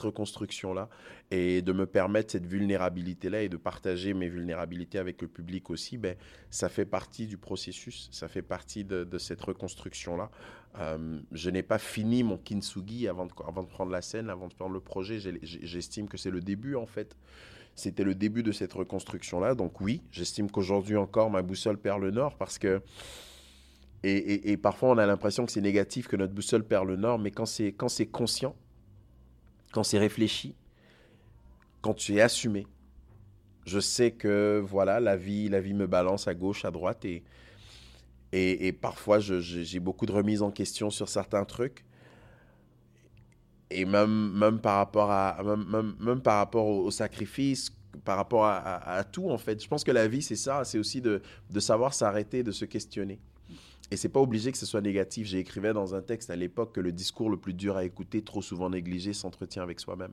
reconstruction-là 0.00 0.88
et 1.30 1.60
de 1.60 1.72
me 1.72 1.86
permettre 1.86 2.32
cette 2.32 2.46
vulnérabilité-là 2.46 3.42
et 3.42 3.48
de 3.48 3.56
partager 3.56 4.14
mes 4.14 4.28
vulnérabilités 4.28 4.98
avec 4.98 5.20
le 5.20 5.28
public 5.28 5.68
aussi, 5.70 5.98
ben, 5.98 6.16
ça 6.50 6.68
fait 6.68 6.84
partie 6.84 7.26
du 7.26 7.36
processus, 7.36 8.08
ça 8.12 8.28
fait 8.28 8.42
partie 8.42 8.84
de, 8.84 9.18
cette 9.18 9.42
reconstruction-là. 9.42 10.30
Euh, 10.78 11.20
je 11.32 11.50
n'ai 11.50 11.64
pas 11.64 11.78
fini 11.78 12.22
mon 12.22 12.38
kintsugi 12.38 13.08
avant 13.08 13.26
de, 13.26 13.32
avant 13.46 13.64
de 13.64 13.68
prendre 13.68 13.90
la 13.90 14.02
scène, 14.02 14.30
avant 14.30 14.46
de 14.46 14.54
prendre 14.54 14.72
le 14.72 14.80
projet. 14.80 15.18
J'estime 15.42 16.08
que 16.08 16.16
c'est 16.16 16.30
le 16.30 16.40
début 16.40 16.76
en 16.76 16.86
fait. 16.86 17.16
C'était 17.74 18.04
le 18.04 18.14
début 18.14 18.42
de 18.42 18.52
cette 18.52 18.72
reconstruction-là. 18.72 19.54
Donc 19.54 19.80
oui, 19.80 20.02
j'estime 20.10 20.50
qu'aujourd'hui 20.50 20.96
encore, 20.96 21.30
ma 21.30 21.42
boussole 21.42 21.78
perd 21.78 22.00
le 22.00 22.10
nord 22.10 22.36
parce 22.36 22.58
que... 22.58 22.82
Et, 24.02 24.56
parfois, 24.56 24.88
on 24.88 24.96
a 24.96 25.04
l'impression 25.04 25.44
que 25.44 25.52
c'est 25.52 25.60
négatif, 25.60 26.08
que 26.08 26.16
notre 26.16 26.32
boussole 26.32 26.64
perd 26.64 26.88
le 26.88 26.96
nord, 26.96 27.18
mais 27.18 27.30
quand 27.30 27.44
c'est 27.44 27.74
conscient, 28.10 28.56
quand 29.72 29.82
c'est 29.82 29.98
réfléchi, 29.98 30.54
quand 31.82 31.92
tu 31.92 32.16
es 32.16 32.22
assumé, 32.22 32.66
je 33.66 33.78
sais 33.78 34.12
que 34.12 34.62
voilà, 34.64 35.00
la 35.00 35.18
vie, 35.18 35.50
la 35.50 35.60
vie 35.60 35.74
me 35.74 35.86
balance 35.86 36.28
à 36.28 36.34
gauche, 36.34 36.64
à 36.64 36.70
droite, 36.70 37.04
et, 37.04 37.22
et, 38.32 38.68
et 38.68 38.72
parfois 38.72 39.18
j'ai 39.18 39.80
beaucoup 39.80 40.06
de 40.06 40.12
remises 40.12 40.40
en 40.40 40.50
question 40.50 40.88
sur 40.88 41.10
certains 41.10 41.44
trucs. 41.44 41.84
Et 43.70 43.84
même, 43.84 44.32
même 44.32 44.58
par 44.58 44.76
rapport 44.76 45.10
à 45.10 45.40
même, 45.44 45.64
même, 45.68 45.94
même 46.00 46.20
par 46.20 46.38
rapport 46.38 46.66
au, 46.66 46.90
sacrifice, 46.90 47.70
par 48.04 48.16
rapport 48.16 48.44
à, 48.44 48.56
à- 48.58 49.04
tout 49.04 49.30
en 49.30 49.38
fait. 49.38 49.62
Je 49.62 49.68
pense 49.68 49.84
que 49.84 49.92
la 49.92 50.08
vie 50.08 50.22
c'est 50.22 50.36
ça, 50.36 50.64
c'est 50.64 50.78
aussi 50.78 51.00
de, 51.00 51.22
de 51.50 51.60
savoir 51.60 51.94
s'arrêter, 51.94 52.42
de 52.42 52.52
se 52.52 52.64
questionner. 52.64 53.20
Et 53.92 53.96
c'est 53.96 54.08
pas 54.08 54.20
obligé 54.20 54.52
que 54.52 54.58
ce 54.58 54.66
soit 54.66 54.80
négatif. 54.80 55.26
J'ai 55.26 55.38
écrivais 55.38 55.72
dans 55.72 55.94
un 55.94 56.02
texte 56.02 56.30
à 56.30 56.36
l'époque 56.36 56.74
que 56.74 56.80
le 56.80 56.92
discours 56.92 57.28
le 57.28 57.36
plus 57.36 57.54
dur 57.54 57.76
à 57.76 57.84
écouter, 57.84 58.22
trop 58.22 58.40
souvent 58.40 58.70
négligé, 58.70 59.12
s'entretient 59.12 59.62
avec 59.62 59.80
soi-même. 59.80 60.12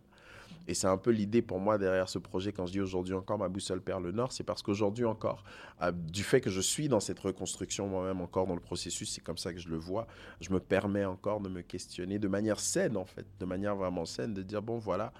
Et 0.67 0.73
c'est 0.73 0.87
un 0.87 0.97
peu 0.97 1.11
l'idée 1.11 1.41
pour 1.41 1.59
moi 1.59 1.77
derrière 1.77 2.09
ce 2.09 2.19
projet 2.19 2.51
quand 2.51 2.65
je 2.65 2.73
dis 2.73 2.81
aujourd'hui 2.81 3.13
encore 3.13 3.37
ma 3.37 3.47
boussole 3.47 3.81
perd 3.81 4.03
le 4.03 4.11
nord, 4.11 4.31
c'est 4.31 4.43
parce 4.43 4.61
qu'aujourd'hui 4.61 5.05
encore, 5.05 5.43
euh, 5.81 5.91
du 5.91 6.23
fait 6.23 6.41
que 6.41 6.49
je 6.49 6.61
suis 6.61 6.89
dans 6.89 6.99
cette 6.99 7.19
reconstruction 7.19 7.87
moi-même 7.87 8.21
encore 8.21 8.47
dans 8.47 8.55
le 8.55 8.61
processus, 8.61 9.09
c'est 9.09 9.21
comme 9.21 9.37
ça 9.37 9.53
que 9.53 9.59
je 9.59 9.69
le 9.69 9.77
vois, 9.77 10.07
je 10.41 10.51
me 10.51 10.59
permets 10.59 11.05
encore 11.05 11.39
de 11.39 11.49
me 11.49 11.61
questionner 11.61 12.19
de 12.19 12.27
manière 12.27 12.59
saine 12.59 12.97
en 12.97 13.05
fait, 13.05 13.25
de 13.39 13.45
manière 13.45 13.75
vraiment 13.75 14.05
saine, 14.05 14.33
de 14.33 14.43
dire 14.43 14.61
bon 14.61 14.77
voilà, 14.77 15.13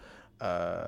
euh, 0.44 0.86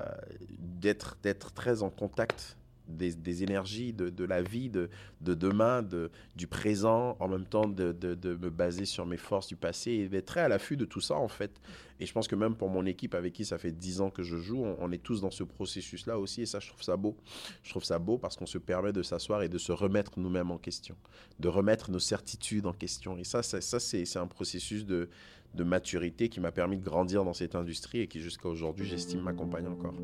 d'être 0.58 1.16
d'être 1.22 1.52
très 1.52 1.82
en 1.82 1.90
contact 1.90 2.56
des, 2.96 3.42
énergies 3.42 3.92
de, 3.92 4.24
la 4.24 4.42
vie, 4.42 4.68
de, 4.68 4.90
de 5.20 5.34
demain, 5.34 5.82
de, 5.82 6.10
du 6.36 6.46
présent, 6.46 7.16
en 7.20 7.28
même 7.28 7.46
temps 7.46 7.68
de, 7.68 7.92
de, 7.92 8.34
me 8.34 8.50
baser 8.50 8.84
sur 8.84 9.06
mes 9.06 9.16
forces 9.16 9.48
du 9.48 9.56
passé 9.56 9.92
et 9.92 10.08
d'être 10.08 10.26
très 10.26 10.40
à 10.40 10.48
l'affût 10.48 10.76
de 10.76 10.84
tout 10.84 11.00
ça, 11.00 11.16
en 11.16 11.28
fait. 11.28 11.60
Et 12.00 12.06
je 12.06 12.12
pense 12.12 12.28
que 12.28 12.34
même 12.34 12.56
pour 12.56 12.70
mon 12.70 12.86
équipe 12.86 13.14
avec 13.14 13.34
qui 13.34 13.44
ça 13.44 13.58
fait 13.58 13.72
dix 13.72 14.00
ans 14.00 14.10
que 14.10 14.22
je 14.22 14.38
joue, 14.38 14.64
on, 14.64 14.90
est 14.90 15.02
tous 15.02 15.20
dans 15.20 15.30
ce 15.30 15.44
processus-là 15.44 16.18
aussi. 16.18 16.42
Et 16.42 16.46
ça, 16.46 16.58
je 16.58 16.68
trouve 16.68 16.82
ça 16.82 16.96
beau. 16.96 17.16
Je 17.62 17.70
trouve 17.70 17.84
ça 17.84 17.98
beau 17.98 18.16
parce 18.16 18.36
qu'on 18.36 18.46
se 18.46 18.56
permet 18.56 18.92
de 18.92 19.02
s'asseoir 19.02 19.42
et 19.42 19.50
de 19.50 19.58
se 19.58 19.70
remettre 19.70 20.18
nous-mêmes 20.18 20.50
en 20.50 20.56
question, 20.56 20.96
de 21.38 21.48
remettre 21.48 21.90
nos 21.90 21.98
certitudes 21.98 22.66
en 22.66 22.72
question. 22.72 23.18
Et 23.18 23.24
ça, 23.24 23.42
ça, 23.42 23.60
ça 23.60 23.78
c'est 23.78 24.16
un 24.16 24.26
processus 24.26 24.86
de, 24.86 25.10
de 25.54 25.64
maturité 25.64 26.28
qui 26.28 26.40
m'a 26.40 26.52
permis 26.52 26.78
de 26.78 26.84
grandir 26.84 27.24
dans 27.24 27.32
cette 27.32 27.54
industrie 27.54 28.00
et 28.00 28.06
qui 28.06 28.20
jusqu'à 28.20 28.48
aujourd'hui, 28.48 28.86
j'estime, 28.86 29.20
m'accompagne 29.20 29.66
encore. 29.66 29.94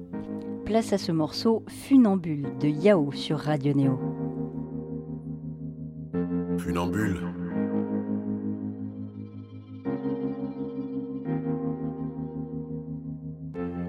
Place 0.64 0.92
à 0.92 0.98
ce 0.98 1.12
morceau 1.12 1.64
Funambule 1.68 2.48
de 2.60 2.68
Yao 2.68 3.12
sur 3.12 3.38
Radio 3.38 3.72
Néo. 3.72 3.98
Funambule. 6.58 7.18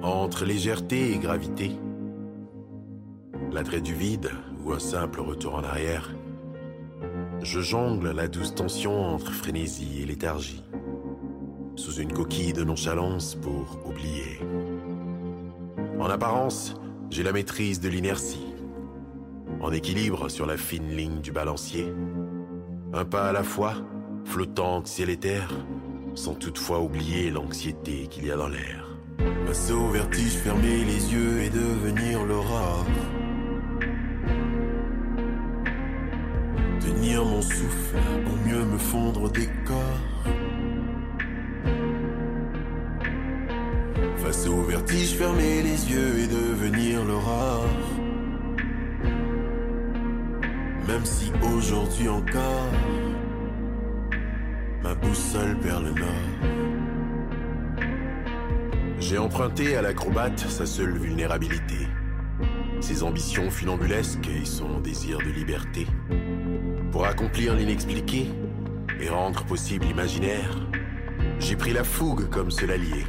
Entre 0.03 0.45
légèreté 0.45 1.13
et 1.13 1.17
gravité, 1.17 1.71
l'attrait 3.51 3.81
du 3.81 3.93
vide 3.93 4.29
ou 4.63 4.71
un 4.71 4.79
simple 4.79 5.21
retour 5.21 5.55
en 5.55 5.63
arrière, 5.63 6.13
je 7.41 7.59
jongle 7.59 8.11
la 8.11 8.27
douce 8.27 8.53
tension 8.53 8.99
entre 8.99 9.31
frénésie 9.31 10.01
et 10.01 10.05
léthargie 10.05 10.63
sous 11.77 12.01
une 12.01 12.11
coquille 12.11 12.53
de 12.53 12.63
nonchalance 12.63 13.35
pour 13.35 13.79
oublier. 13.85 14.39
En 15.99 16.09
apparence, 16.09 16.75
j'ai 17.09 17.23
la 17.23 17.31
maîtrise 17.31 17.79
de 17.79 17.87
l'inertie, 17.87 18.53
en 19.61 19.71
équilibre 19.71 20.27
sur 20.29 20.45
la 20.45 20.57
fine 20.57 20.89
ligne 20.89 21.21
du 21.21 21.31
balancier, 21.31 21.93
un 22.93 23.05
pas 23.05 23.29
à 23.29 23.31
la 23.31 23.43
fois, 23.43 23.75
flottant 24.25 24.83
ciel 24.85 25.09
et 25.09 25.17
terre, 25.17 25.51
sans 26.15 26.33
toutefois 26.33 26.81
oublier 26.81 27.29
l'anxiété 27.29 28.07
qu'il 28.07 28.25
y 28.25 28.31
a 28.31 28.37
dans 28.37 28.49
l'air. 28.49 28.97
Passer 29.45 29.73
au 29.73 29.89
vertige, 29.89 30.33
fermer 30.33 30.83
les 30.83 31.13
yeux 31.13 31.41
et 31.43 31.49
devenir 31.49 32.23
l'aura. 32.25 32.85
Tenir 36.79 37.23
mon 37.23 37.41
souffle 37.41 37.97
pour 38.25 38.35
mieux 38.47 38.65
me 38.65 38.77
fondre 38.77 39.31
des 39.31 39.47
corps. 39.65 40.16
Vertige, 44.87 45.15
fermer 45.15 45.63
les 45.63 45.91
yeux 45.91 46.19
et 46.19 46.27
devenir 46.27 47.03
l'aurore. 47.03 47.65
Même 50.87 51.03
si 51.03 51.29
aujourd'hui 51.43 52.07
encore, 52.07 52.71
ma 54.81 54.95
boussole 54.95 55.57
perd 55.59 55.83
le 55.83 55.91
nord. 55.91 56.07
J'ai 58.99 59.17
emprunté 59.17 59.75
à 59.75 59.81
l'acrobate 59.81 60.39
sa 60.39 60.65
seule 60.65 60.97
vulnérabilité, 60.97 61.87
ses 62.79 63.03
ambitions 63.03 63.49
funambulesques 63.49 64.29
et 64.29 64.45
son 64.45 64.79
désir 64.79 65.17
de 65.17 65.31
liberté. 65.31 65.85
Pour 66.93 67.05
accomplir 67.05 67.55
l'inexpliqué 67.55 68.27
et 69.01 69.09
rendre 69.09 69.43
possible 69.43 69.85
l'imaginaire, 69.85 70.65
j'ai 71.39 71.57
pris 71.57 71.73
la 71.73 71.83
fougue 71.83 72.29
comme 72.29 72.51
cela 72.51 72.77
lié 72.77 73.05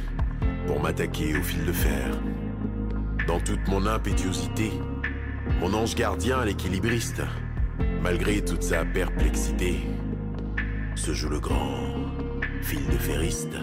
pour 0.69 0.83
m'attaquer 0.83 1.35
au 1.35 1.41
fil 1.41 1.65
de 1.65 1.71
fer. 1.71 2.11
Dans 3.25 3.39
toute 3.39 3.67
mon 3.67 3.87
impétuosité, 3.87 4.71
mon 5.59 5.73
ange 5.73 5.95
gardien, 5.95 6.45
l'équilibriste, 6.45 7.23
malgré 8.03 8.45
toute 8.45 8.61
sa 8.61 8.85
perplexité, 8.85 9.79
se 10.93 11.11
joue 11.11 11.29
le 11.29 11.39
grand 11.39 11.73
fil 12.61 12.85
de 12.85 12.97
ferriste. 12.97 13.57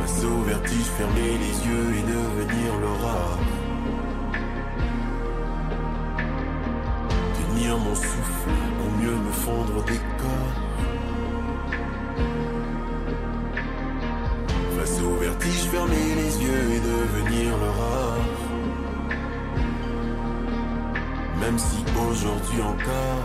Passer 0.00 0.26
au 0.26 0.42
vertige, 0.42 0.90
fermer 0.98 1.38
les 1.38 1.56
yeux 1.68 1.88
et 1.98 2.02
devenir 2.02 2.80
l'aura. 2.80 3.38
Tenir 7.36 7.78
mon 7.78 7.94
souffle 7.94 8.50
pour 8.76 8.90
mieux 9.00 9.16
me 9.16 9.30
fondre 9.30 9.84
des 9.84 10.00
corps. 10.18 10.61
Aujourd'hui 22.12 22.60
encore, 22.62 23.22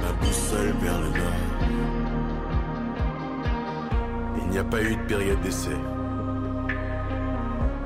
ma 0.00 0.12
boussole 0.20 0.72
perd 0.80 1.02
le 1.02 1.10
nord. 1.18 1.44
Il 4.40 4.48
n'y 4.50 4.58
a 4.58 4.64
pas 4.64 4.82
eu 4.82 4.94
de 4.96 5.02
période 5.02 5.40
d'essai. 5.40 5.76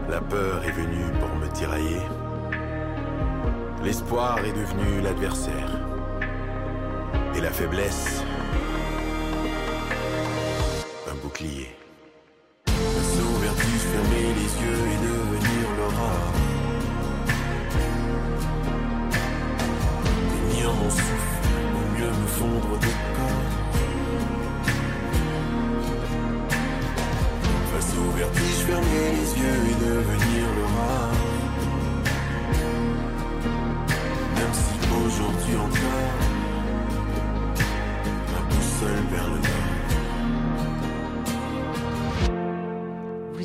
La 0.09 0.21
peur 0.21 0.63
est 0.65 0.73
venue 0.73 1.11
pour 1.21 1.35
me 1.37 1.49
tirailler. 1.49 2.03
L'espoir 3.83 4.39
est 4.45 4.53
devenu 4.53 5.01
l'adversaire. 5.01 5.81
Et 7.35 7.41
la 7.41 7.51
faiblesse 7.51 8.23
bouclier. 11.23 11.82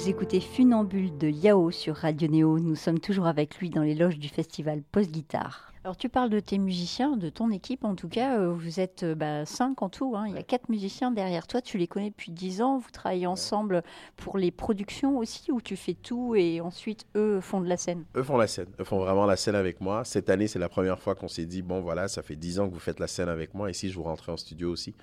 Écoutez 0.06 0.40
Funambule 0.40 1.18
de 1.18 1.28
Yao 1.28 1.72
sur 1.72 1.96
Radio 1.96 2.28
Néo. 2.28 2.60
Nous 2.60 2.76
sommes 2.76 3.00
toujours 3.00 3.26
avec 3.26 3.58
lui 3.58 3.72
dans 3.72 3.82
les 3.82 3.96
loges 3.96 4.20
du 4.20 4.30
festival 4.30 4.84
Post 4.92 5.12
Guitare. 5.12 5.74
Alors 5.88 5.96
tu 5.96 6.10
parles 6.10 6.30
de 6.30 6.42
tes 6.42 6.58
musiciens, 6.58 7.16
de 7.16 7.30
ton 7.30 7.50
équipe 7.50 7.86
en 7.86 7.96
tout 7.96 8.10
cas. 8.10 8.42
Euh, 8.42 8.52
vous 8.52 8.82
êtes 8.82 9.04
euh, 9.04 9.16
bah, 9.16 9.46
cinq 9.46 9.82
en 9.82 9.88
tout. 9.88 10.18
Hein. 10.18 10.26
Il 10.28 10.36
y 10.36 10.38
a 10.38 10.44
quatre 10.44 10.68
musiciens 10.68 11.12
derrière 11.12 11.48
toi. 11.48 11.62
Tu 11.62 11.78
les 11.78 11.88
connais 11.88 12.10
depuis 12.10 12.30
dix 12.30 12.62
ans. 12.62 12.78
Vous 12.78 12.92
travaillez 12.92 13.26
ensemble 13.26 13.84
pour 14.18 14.38
les 14.38 14.52
productions 14.52 15.18
aussi 15.18 15.50
ou 15.50 15.62
tu 15.62 15.78
fais 15.78 15.94
tout 15.94 16.36
et 16.36 16.60
ensuite 16.60 17.06
eux 17.16 17.40
font 17.40 17.62
de 17.62 17.70
la 17.70 17.78
scène? 17.78 18.04
Eux 18.18 18.24
font 18.24 18.36
la 18.36 18.48
scène. 18.48 18.68
Eux 18.82 18.84
font 18.84 19.00
vraiment 19.00 19.26
la 19.26 19.38
scène 19.38 19.56
avec 19.56 19.80
moi. 19.80 20.04
Cette 20.04 20.30
année, 20.30 20.48
c'est 20.48 20.60
la 20.60 20.68
première 20.68 21.00
fois 21.00 21.16
qu'on 21.16 21.30
s'est 21.30 21.46
dit 21.46 21.62
bon 21.62 21.80
voilà, 21.80 22.10
ça 22.10 22.22
fait 22.22 22.36
dix 22.36 22.60
ans 22.60 22.68
que 22.68 22.74
vous 22.74 22.82
faites 22.82 23.00
la 23.00 23.08
scène 23.08 23.30
avec 23.30 23.54
moi. 23.54 23.70
Et 23.70 23.74
si 23.74 23.90
je 23.90 23.96
vous 23.96 24.04
rentrais 24.04 24.34
en 24.34 24.38
studio 24.38 24.70
aussi. 24.70 24.94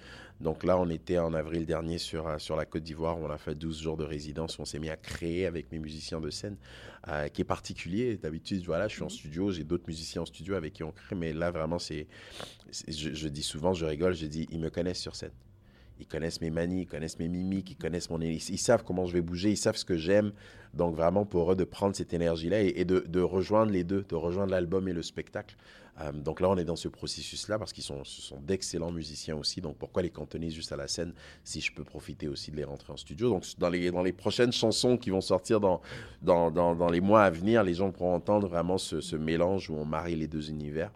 Donc 0.40 0.64
là, 0.64 0.78
on 0.78 0.88
était 0.90 1.18
en 1.18 1.32
avril 1.32 1.64
dernier 1.64 1.98
sur, 1.98 2.26
euh, 2.26 2.38
sur 2.38 2.56
la 2.56 2.64
Côte 2.64 2.82
d'Ivoire. 2.82 3.16
On 3.18 3.30
a 3.30 3.38
fait 3.38 3.54
12 3.54 3.80
jours 3.80 3.96
de 3.96 4.04
résidence. 4.04 4.58
On 4.58 4.64
s'est 4.64 4.78
mis 4.80 4.90
à 4.90 4.96
créer 4.96 5.46
avec 5.46 5.70
mes 5.70 5.78
musiciens 5.78 6.20
de 6.20 6.30
scène, 6.30 6.56
qui 7.32 7.42
est 7.42 7.44
particulier. 7.44 8.16
D'habitude, 8.16 8.62
voilà, 8.64 8.88
je 8.88 8.94
suis 8.94 9.02
en 9.02 9.08
studio. 9.08 9.50
J'ai 9.50 9.64
d'autres 9.64 9.84
musiciens 9.86 10.22
en 10.22 10.26
studio 10.26 10.54
avec 10.54 10.72
qui 10.72 10.82
on 10.82 10.92
crée. 10.92 11.14
Mais 11.14 11.32
là, 11.32 11.50
vraiment, 11.50 11.78
c'est. 11.78 12.06
Je, 12.88 13.28
dis 13.28 13.42
souvent, 13.42 13.74
je 13.74 13.84
rigole, 13.84 14.14
je 14.14 14.26
dis, 14.26 14.46
ils 14.50 14.58
me 14.58 14.70
connaissent 14.70 15.00
sur 15.00 15.14
scène. 15.14 15.32
Ils 16.00 16.06
connaissent 16.06 16.40
mes 16.40 16.50
manies, 16.50 16.82
ils 16.82 16.86
connaissent 16.86 17.18
mes 17.18 17.28
mimiques, 17.28 17.70
ils 17.70 17.76
connaissent 17.76 18.10
mon. 18.10 18.20
Ils, 18.20 18.40
savent 18.58 18.82
comment 18.84 19.06
je 19.06 19.12
vais 19.12 19.20
bouger, 19.20 19.50
ils 19.50 19.56
savent 19.56 19.76
ce 19.76 19.84
que 19.84 19.96
j'aime. 19.96 20.32
Donc, 20.74 20.96
vraiment, 20.96 21.24
pour 21.24 21.52
eux, 21.52 21.56
de 21.56 21.64
prendre 21.64 21.94
cette 21.94 22.12
énergie-là 22.12 22.62
et, 22.62 22.84
de, 22.84 23.20
rejoindre 23.20 23.70
les 23.70 23.84
deux, 23.84 24.04
de 24.08 24.14
rejoindre 24.16 24.50
l'album 24.50 24.88
et 24.88 24.92
le 24.92 25.02
spectacle. 25.02 25.56
Euh, 26.00 26.10
donc 26.10 26.40
là, 26.40 26.50
on 26.50 26.56
est 26.56 26.64
dans 26.64 26.74
ce 26.74 26.88
processus-là 26.88 27.56
parce 27.56 27.72
qu'ils 27.72 27.84
sont 27.84 28.02
d'excellents 28.42 28.90
musiciens 28.90 29.36
aussi. 29.36 29.60
Donc 29.60 29.76
pourquoi 29.76 30.02
les 30.02 30.10
cantonner 30.10 30.50
juste 30.50 30.72
à 30.72 30.76
la 30.76 30.88
scène 30.88 31.12
si 31.44 31.60
je 31.60 31.72
peux 31.72 31.84
profiter 31.84 32.26
aussi 32.26 32.50
de 32.50 32.56
les 32.56 32.64
rentrer 32.64 32.92
en 32.92 32.96
studio? 32.96 33.30
Donc 33.30 33.44
dans 33.58 33.68
les, 33.68 33.92
dans 33.92 34.02
les 34.02 34.12
prochaines 34.12 34.52
chansons 34.52 34.96
qui 34.96 35.10
vont 35.10 35.20
sortir 35.20 35.60
dans, 35.60 35.80
dans, 36.20 36.50
dans, 36.50 36.90
les 36.90 37.00
mois 37.00 37.22
à 37.22 37.30
venir, 37.30 37.62
les 37.62 37.74
gens 37.74 37.92
pourront 37.92 38.16
entendre 38.16 38.48
vraiment 38.48 38.76
ce, 38.76 39.00
ce 39.00 39.14
mélange 39.14 39.70
où 39.70 39.74
on 39.74 39.84
marie 39.84 40.16
les 40.16 40.26
deux 40.26 40.50
univers. 40.50 40.90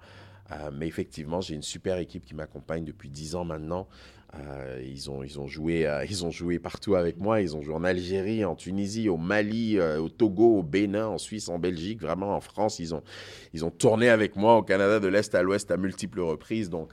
Euh, 0.51 0.71
mais 0.73 0.87
effectivement, 0.87 1.41
j'ai 1.41 1.55
une 1.55 1.63
super 1.63 1.99
équipe 1.99 2.25
qui 2.25 2.35
m'accompagne 2.35 2.85
depuis 2.85 3.09
dix 3.09 3.35
ans 3.35 3.45
maintenant. 3.45 3.89
Euh, 4.35 4.83
ils, 4.85 5.11
ont, 5.11 5.23
ils, 5.23 5.41
ont 5.41 5.47
joué, 5.47 5.87
euh, 5.87 6.05
ils 6.05 6.25
ont 6.25 6.31
joué 6.31 6.59
partout 6.59 6.95
avec 6.95 7.19
moi. 7.19 7.41
Ils 7.41 7.57
ont 7.57 7.63
joué 7.63 7.75
en 7.75 7.85
Algérie, 7.85 8.45
en 8.45 8.55
Tunisie, 8.55 9.09
au 9.09 9.17
Mali, 9.17 9.81
au 9.81 10.09
Togo, 10.09 10.59
au 10.59 10.63
Bénin, 10.63 11.07
en 11.07 11.19
Suisse, 11.19 11.49
en 11.49 11.59
Belgique, 11.59 12.01
vraiment 12.01 12.35
en 12.35 12.41
France. 12.41 12.79
Ils 12.79 12.95
ont, 12.95 13.03
ils 13.53 13.65
ont 13.65 13.71
tourné 13.71 14.09
avec 14.09 14.37
moi 14.37 14.57
au 14.57 14.63
Canada 14.63 15.01
de 15.01 15.09
l'Est 15.09 15.35
à 15.35 15.43
l'Ouest 15.43 15.71
à 15.71 15.77
multiples 15.77 16.21
reprises. 16.21 16.71
Donc, 16.71 16.93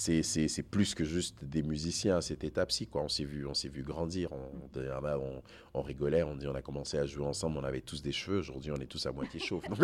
c'est, 0.00 0.22
c'est, 0.22 0.48
c'est 0.48 0.62
plus 0.62 0.94
que 0.94 1.04
juste 1.04 1.44
des 1.44 1.62
musiciens 1.62 2.16
à 2.16 2.20
cette 2.22 2.42
étape-ci. 2.42 2.86
Quoi. 2.86 3.02
On, 3.02 3.10
s'est 3.10 3.24
vu, 3.24 3.46
on 3.46 3.52
s'est 3.52 3.68
vu 3.68 3.82
grandir. 3.82 4.30
On, 4.32 4.80
on, 4.80 5.42
on, 5.74 5.82
rigolait, 5.82 6.22
on 6.22 6.36
dit 6.36 6.48
on 6.48 6.54
a 6.54 6.62
commencé 6.62 6.96
à 6.96 7.04
jouer 7.04 7.26
ensemble, 7.26 7.58
on 7.58 7.64
avait 7.64 7.82
tous 7.82 8.00
des 8.00 8.10
cheveux. 8.10 8.38
Aujourd'hui, 8.38 8.72
on 8.72 8.80
est 8.80 8.86
tous 8.86 9.04
à 9.04 9.12
moitié 9.12 9.38
chauves. 9.38 9.64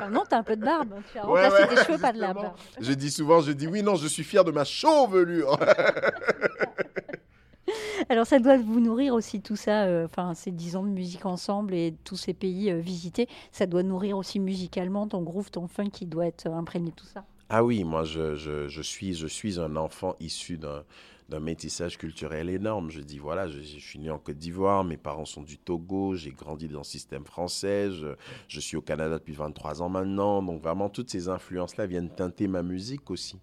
Ah 0.00 0.10
non, 0.10 0.22
tu 0.28 0.34
as 0.34 0.38
un 0.38 0.42
peu 0.42 0.54
de 0.54 0.64
barbe. 0.64 0.94
Tu 1.10 1.18
as 1.18 1.22
remplacé 1.22 1.62
ouais, 1.62 1.68
tes 1.68 1.76
cheveux, 1.82 1.98
pas 1.98 2.12
de 2.12 2.20
la 2.20 2.34
barbe. 2.34 2.54
Je 2.78 2.92
dis 2.92 3.10
souvent, 3.10 3.40
je 3.40 3.52
dis 3.52 3.66
oui, 3.66 3.82
non, 3.82 3.96
je 3.96 4.06
suis 4.06 4.22
fier 4.22 4.44
de 4.44 4.52
ma 4.52 4.64
chevelure. 4.64 5.58
Alors 8.10 8.26
ça 8.26 8.38
doit 8.38 8.58
vous 8.58 8.80
nourrir 8.80 9.14
aussi 9.14 9.40
tout 9.40 9.56
ça, 9.56 9.84
euh, 9.84 10.04
enfin 10.04 10.34
ces 10.34 10.50
dix 10.50 10.76
ans 10.76 10.82
de 10.82 10.90
musique 10.90 11.26
ensemble 11.26 11.74
et 11.74 11.94
tous 12.04 12.16
ces 12.16 12.32
pays 12.32 12.70
euh, 12.70 12.78
visités, 12.78 13.28
ça 13.50 13.66
doit 13.66 13.82
nourrir 13.82 14.16
aussi 14.16 14.40
musicalement 14.40 15.08
ton 15.08 15.22
groove, 15.22 15.50
ton 15.50 15.66
funk 15.66 15.90
qui 15.90 16.06
doit 16.06 16.26
être 16.26 16.48
imprégné 16.48 16.90
de 16.90 16.96
tout 16.96 17.06
ça. 17.06 17.24
Ah 17.50 17.64
oui, 17.64 17.82
moi 17.82 18.04
je, 18.04 18.34
je, 18.34 18.82
suis, 18.82 19.14
je 19.14 19.26
suis 19.26 19.58
un 19.58 19.76
enfant 19.76 20.16
issu 20.20 20.58
d'un 20.58 20.84
d'un 21.28 21.40
métissage 21.40 21.98
culturel 21.98 22.48
énorme. 22.48 22.90
Je 22.90 23.00
dis, 23.00 23.18
voilà, 23.18 23.48
je, 23.48 23.60
je 23.60 23.78
suis 23.78 23.98
né 23.98 24.10
en 24.10 24.18
Côte 24.18 24.38
d'Ivoire, 24.38 24.82
mes 24.82 24.96
parents 24.96 25.26
sont 25.26 25.42
du 25.42 25.58
Togo, 25.58 26.14
j'ai 26.14 26.30
grandi 26.30 26.68
dans 26.68 26.78
le 26.78 26.84
système 26.84 27.24
français, 27.24 27.90
je, 27.90 28.14
je, 28.48 28.60
suis 28.60 28.76
au 28.76 28.80
Canada 28.80 29.18
depuis 29.18 29.34
23 29.34 29.82
ans 29.82 29.88
maintenant. 29.90 30.42
Donc 30.42 30.62
vraiment, 30.62 30.88
toutes 30.88 31.10
ces 31.10 31.28
influences-là 31.28 31.86
viennent 31.86 32.08
teinter 32.08 32.48
ma 32.48 32.62
musique 32.62 33.10
aussi. 33.10 33.38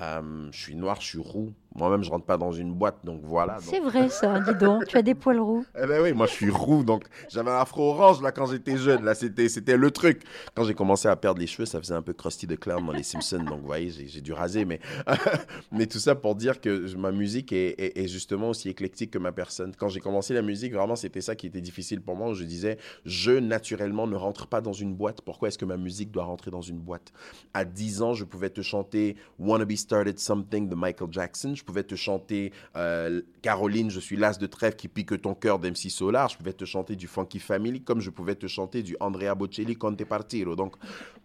Euh, 0.00 0.48
je 0.52 0.58
suis 0.58 0.76
noir, 0.76 1.00
je 1.00 1.06
suis 1.06 1.18
roux. 1.18 1.52
Moi-même, 1.74 2.02
je 2.02 2.10
rentre 2.10 2.24
pas 2.24 2.36
dans 2.36 2.50
une 2.50 2.72
boîte, 2.72 2.98
donc 3.04 3.20
voilà. 3.22 3.58
C'est 3.60 3.80
vrai 3.80 4.08
ça, 4.08 4.40
dis 4.40 4.54
donc. 4.54 4.86
Tu 4.86 4.96
as 4.96 5.02
des 5.02 5.14
poils 5.14 5.38
roux. 5.38 5.64
Eh 5.82 5.86
ben 5.86 6.02
oui, 6.02 6.12
moi 6.12 6.26
je 6.26 6.32
suis 6.32 6.50
roux, 6.50 6.82
donc 6.84 7.04
j'avais 7.28 7.50
un 7.50 7.58
afro 7.58 7.90
orange 7.90 8.20
là 8.22 8.32
quand 8.32 8.46
j'étais 8.46 8.76
jeune. 8.76 9.04
Là, 9.04 9.14
c'était 9.14 9.48
c'était 9.48 9.76
le 9.76 9.90
truc. 9.90 10.22
Quand 10.54 10.64
j'ai 10.64 10.74
commencé 10.74 11.08
à 11.08 11.16
perdre 11.16 11.40
les 11.40 11.46
cheveux, 11.46 11.64
ça 11.64 11.80
faisait 11.80 11.94
un 11.94 12.02
peu 12.02 12.12
Krusty 12.12 12.46
de 12.46 12.56
Clown 12.56 12.84
dans 12.84 12.92
les 12.92 13.02
Simpsons. 13.02 13.44
Donc 13.44 13.60
vous 13.60 13.66
voyez, 13.66 13.90
j'ai 13.90 14.20
dû 14.20 14.32
raser, 14.32 14.64
mais 14.64 14.80
mais 15.72 15.86
tout 15.86 15.98
ça 15.98 16.14
pour 16.14 16.34
dire 16.34 16.60
que 16.60 16.94
ma 16.96 17.12
musique 17.12 17.52
est, 17.52 17.80
est, 17.80 17.98
est 17.98 18.08
justement 18.08 18.50
aussi 18.50 18.68
éclectique 18.68 19.12
que 19.12 19.18
ma 19.18 19.32
personne. 19.32 19.72
Quand 19.78 19.88
j'ai 19.88 20.00
commencé 20.00 20.34
la 20.34 20.42
musique, 20.42 20.74
vraiment, 20.74 20.96
c'était 20.96 21.20
ça 21.20 21.34
qui 21.34 21.46
était 21.46 21.60
difficile 21.60 22.00
pour 22.00 22.16
moi. 22.16 22.34
Je 22.34 22.44
disais, 22.44 22.78
je 23.06 23.32
naturellement 23.32 24.06
ne 24.06 24.16
rentre 24.16 24.48
pas 24.48 24.60
dans 24.60 24.72
une 24.72 24.94
boîte. 24.94 25.22
Pourquoi 25.22 25.48
est-ce 25.48 25.58
que 25.58 25.64
ma 25.64 25.76
musique 25.76 26.10
doit 26.10 26.24
rentrer 26.24 26.50
dans 26.50 26.62
une 26.62 26.78
boîte? 26.78 27.12
À 27.54 27.64
10 27.64 28.02
ans, 28.02 28.12
je 28.12 28.24
pouvais 28.24 28.50
te 28.50 28.60
chanter 28.60 29.16
Wanna 29.38 29.64
Be 29.64 29.76
Started 29.80 30.18
Something 30.18 30.68
de 30.68 30.74
Michael 30.74 31.08
Jackson. 31.10 31.54
Je 31.54 31.64
pouvais 31.64 31.82
te 31.82 31.94
chanter 31.94 32.52
euh, 32.76 33.22
Caroline, 33.42 33.90
je 33.90 34.00
suis 34.00 34.16
l'as 34.16 34.38
de 34.38 34.46
trèfle 34.46 34.76
qui 34.76 34.88
pique 34.88 35.20
ton 35.20 35.34
cœur 35.34 35.58
d'MC 35.58 35.90
Solar. 35.90 36.28
Je 36.28 36.36
pouvais 36.36 36.52
te 36.52 36.64
chanter 36.64 36.96
du 36.96 37.06
Funky 37.06 37.38
Family 37.38 37.80
comme 37.82 38.00
je 38.00 38.10
pouvais 38.10 38.34
te 38.34 38.46
chanter 38.46 38.82
du 38.82 38.96
Andrea 39.00 39.34
Bocelli 39.34 39.76
Conte 39.76 40.04
Partiro. 40.04 40.56
Donc, 40.56 40.76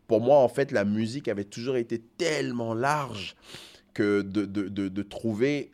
pour 0.07 0.21
moi, 0.21 0.37
en 0.37 0.49
fait, 0.49 0.71
la 0.71 0.85
musique 0.85 1.27
avait 1.27 1.43
toujours 1.45 1.77
été 1.77 1.99
tellement 1.99 2.73
large 2.73 3.35
que 3.93 4.21
de, 4.21 5.01
trouver 5.03 5.71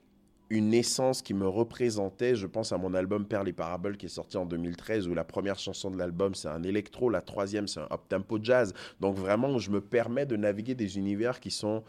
une 0.50 0.74
essence 0.74 1.22
qui 1.22 1.34
me 1.34 1.48
représentait. 1.48 2.36
Je 2.36 2.46
pense 2.46 2.72
à 2.72 2.78
mon 2.78 2.94
album 2.94 3.26
Perles 3.26 3.50
et 3.50 3.54
Paraboles 3.54 3.98
qui 3.98 4.06
est 4.06 4.10
sorti 4.10 4.38
en 4.38 4.46
2013 4.46 5.08
où 5.08 5.14
la 5.14 5.24
première 5.24 5.58
chanson 5.58 5.90
de 5.90 5.98
l'album 5.98 6.36
c'est 6.36 6.50
un 6.50 6.64
électro, 6.64 7.10
la 7.10 7.22
troisième 7.22 7.68
c'est 7.68 7.80
un 7.80 7.88
up-tempo 7.92 8.38
jazz. 8.42 8.74
Donc 9.00 9.16
vraiment, 9.16 9.58
je 9.60 9.72
me 9.72 9.82
permets 9.82 10.26
de 10.26 10.36
naviguer 10.36 10.76
des 10.76 10.98
univers 10.98 11.40
qui 11.40 11.52
sont 11.52 11.84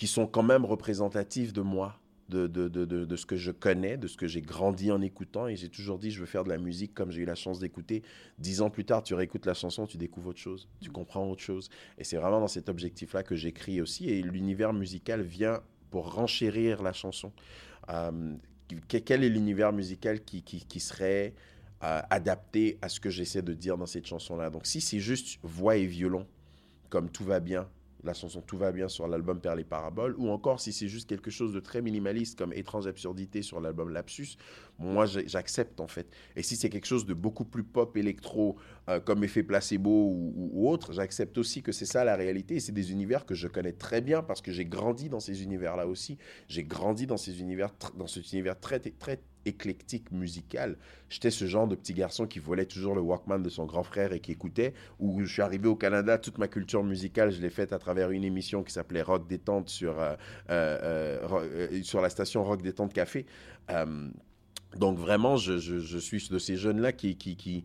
qui 0.00 0.06
sont 0.06 0.26
quand 0.26 0.42
même 0.42 0.64
représentatifs 0.64 1.52
de 1.52 1.60
moi, 1.60 2.00
de, 2.30 2.46
de, 2.46 2.68
de, 2.68 2.86
de, 2.86 3.16
ce 3.16 3.26
que 3.26 3.36
je 3.36 3.50
connais, 3.50 3.98
de 3.98 4.06
ce 4.06 4.16
que 4.16 4.26
j'ai 4.26 4.40
grandi 4.40 4.90
en 4.90 5.02
écoutant. 5.02 5.46
Et 5.46 5.56
j'ai 5.56 5.68
toujours 5.68 5.98
dit, 5.98 6.10
je 6.10 6.20
veux 6.20 6.26
faire 6.26 6.42
de 6.42 6.48
la 6.48 6.56
musique 6.56 6.94
comme 6.94 7.10
j'ai 7.10 7.20
eu 7.20 7.26
la 7.26 7.34
chance 7.34 7.58
d'écouter. 7.58 8.02
Dix 8.38 8.62
ans 8.62 8.70
plus 8.70 8.86
tard, 8.86 9.02
tu 9.02 9.12
réécoutes 9.12 9.44
la 9.44 9.52
chanson, 9.52 9.86
tu 9.86 9.98
découvres 9.98 10.28
autre 10.28 10.38
chose, 10.38 10.70
tu 10.80 10.90
comprends 10.90 11.28
autre 11.28 11.42
chose. 11.42 11.68
Et 11.98 12.04
c'est 12.04 12.16
vraiment 12.16 12.40
dans 12.40 12.48
cet 12.48 12.70
objectif-là 12.70 13.22
que 13.22 13.34
j'écris 13.34 13.82
aussi. 13.82 14.08
Et 14.08 14.22
l'univers 14.22 14.72
musical 14.72 15.20
vient 15.20 15.60
pour 15.90 16.14
renchérir 16.14 16.82
la 16.82 16.94
chanson. 16.94 17.30
Euh, 17.90 18.32
quel 18.88 19.22
est 19.22 19.28
l'univers 19.28 19.74
musical 19.74 20.24
qui, 20.24 20.42
qui, 20.42 20.64
qui 20.64 20.80
serait 20.80 21.34
euh, 21.84 22.00
adapté 22.08 22.78
à 22.80 22.88
ce 22.88 23.00
que 23.00 23.10
j'essaie 23.10 23.42
de 23.42 23.52
dire 23.52 23.76
dans 23.76 23.84
cette 23.84 24.06
chanson-là? 24.06 24.48
Donc 24.48 24.64
si 24.64 24.80
c'est 24.80 25.00
juste 25.00 25.38
voix 25.42 25.76
et 25.76 25.84
violon, 25.84 26.26
comme 26.88 27.10
tout 27.10 27.24
va 27.24 27.38
bien, 27.38 27.68
la 28.04 28.14
chanson 28.14 28.40
Tout 28.40 28.56
va 28.56 28.72
bien 28.72 28.88
sur 28.88 29.06
l'album 29.08 29.40
Perles 29.40 29.60
et 29.60 29.64
Paraboles, 29.64 30.14
ou 30.18 30.28
encore 30.28 30.60
si 30.60 30.72
c'est 30.72 30.88
juste 30.88 31.08
quelque 31.08 31.30
chose 31.30 31.52
de 31.52 31.60
très 31.60 31.82
minimaliste 31.82 32.38
comme 32.38 32.52
Étrange 32.52 32.86
Absurdité 32.86 33.42
sur 33.42 33.60
l'album 33.60 33.90
Lapsus, 33.90 34.36
moi 34.78 35.06
j'accepte 35.06 35.80
en 35.80 35.88
fait. 35.88 36.08
Et 36.36 36.42
si 36.42 36.56
c'est 36.56 36.70
quelque 36.70 36.86
chose 36.86 37.06
de 37.06 37.14
beaucoup 37.14 37.44
plus 37.44 37.64
pop 37.64 37.96
électro 37.96 38.56
euh, 38.88 39.00
comme 39.00 39.22
Effet 39.24 39.42
Placebo 39.42 39.90
ou, 39.90 40.68
autre, 40.68 40.92
j'accepte 40.92 41.36
aussi 41.38 41.62
que 41.62 41.72
c'est 41.72 41.86
ça 41.86 42.04
la 42.04 42.16
réalité. 42.16 42.56
Et 42.56 42.60
c'est 42.60 42.72
des 42.72 42.92
univers 42.92 43.26
que 43.26 43.34
je 43.34 43.48
connais 43.48 43.72
très 43.72 44.00
bien 44.00 44.22
parce 44.22 44.40
que 44.40 44.52
j'ai 44.52 44.64
grandi 44.64 45.08
dans 45.08 45.20
ces 45.20 45.42
univers-là 45.42 45.86
aussi. 45.86 46.18
J'ai 46.48 46.64
grandi 46.64 47.06
dans 47.06 47.16
ces 47.16 47.40
univers, 47.40 47.70
dans 47.96 48.06
cet 48.06 48.32
univers 48.32 48.58
très, 48.58 48.80
très 48.80 49.20
éclectique 49.44 50.10
musical. 50.12 50.76
J'étais 51.08 51.30
ce 51.30 51.46
genre 51.46 51.66
de 51.66 51.74
petit 51.74 51.94
garçon 51.94 52.26
qui 52.26 52.38
volait 52.38 52.66
toujours 52.66 52.94
le 52.94 53.00
Walkman 53.00 53.40
de 53.40 53.48
son 53.48 53.64
grand 53.64 53.82
frère 53.82 54.12
et 54.12 54.20
qui 54.20 54.32
écoutait. 54.32 54.74
Où 54.98 55.20
je 55.22 55.32
suis 55.32 55.42
arrivé 55.42 55.68
au 55.68 55.76
Canada, 55.76 56.18
toute 56.18 56.38
ma 56.38 56.48
culture 56.48 56.84
musicale, 56.84 57.30
je 57.30 57.40
l'ai 57.40 57.50
faite 57.50 57.72
à 57.72 57.78
travers 57.78 58.10
une 58.10 58.24
émission 58.24 58.62
qui 58.62 58.72
s'appelait 58.72 59.02
Rock 59.02 59.26
Détente 59.26 59.68
sur, 59.68 59.98
euh, 59.98 60.14
euh, 60.50 61.18
euh, 61.30 61.82
sur 61.82 62.00
la 62.00 62.10
station 62.10 62.44
Rock 62.44 62.62
Détente 62.62 62.92
Café. 62.92 63.26
Donc 64.76 64.98
vraiment, 64.98 65.36
je, 65.36 65.98
suis 65.98 66.28
de 66.28 66.38
ces 66.38 66.56
jeunes-là 66.56 66.92
qui, 66.92 67.16
qui, 67.16 67.36
qui, 67.36 67.64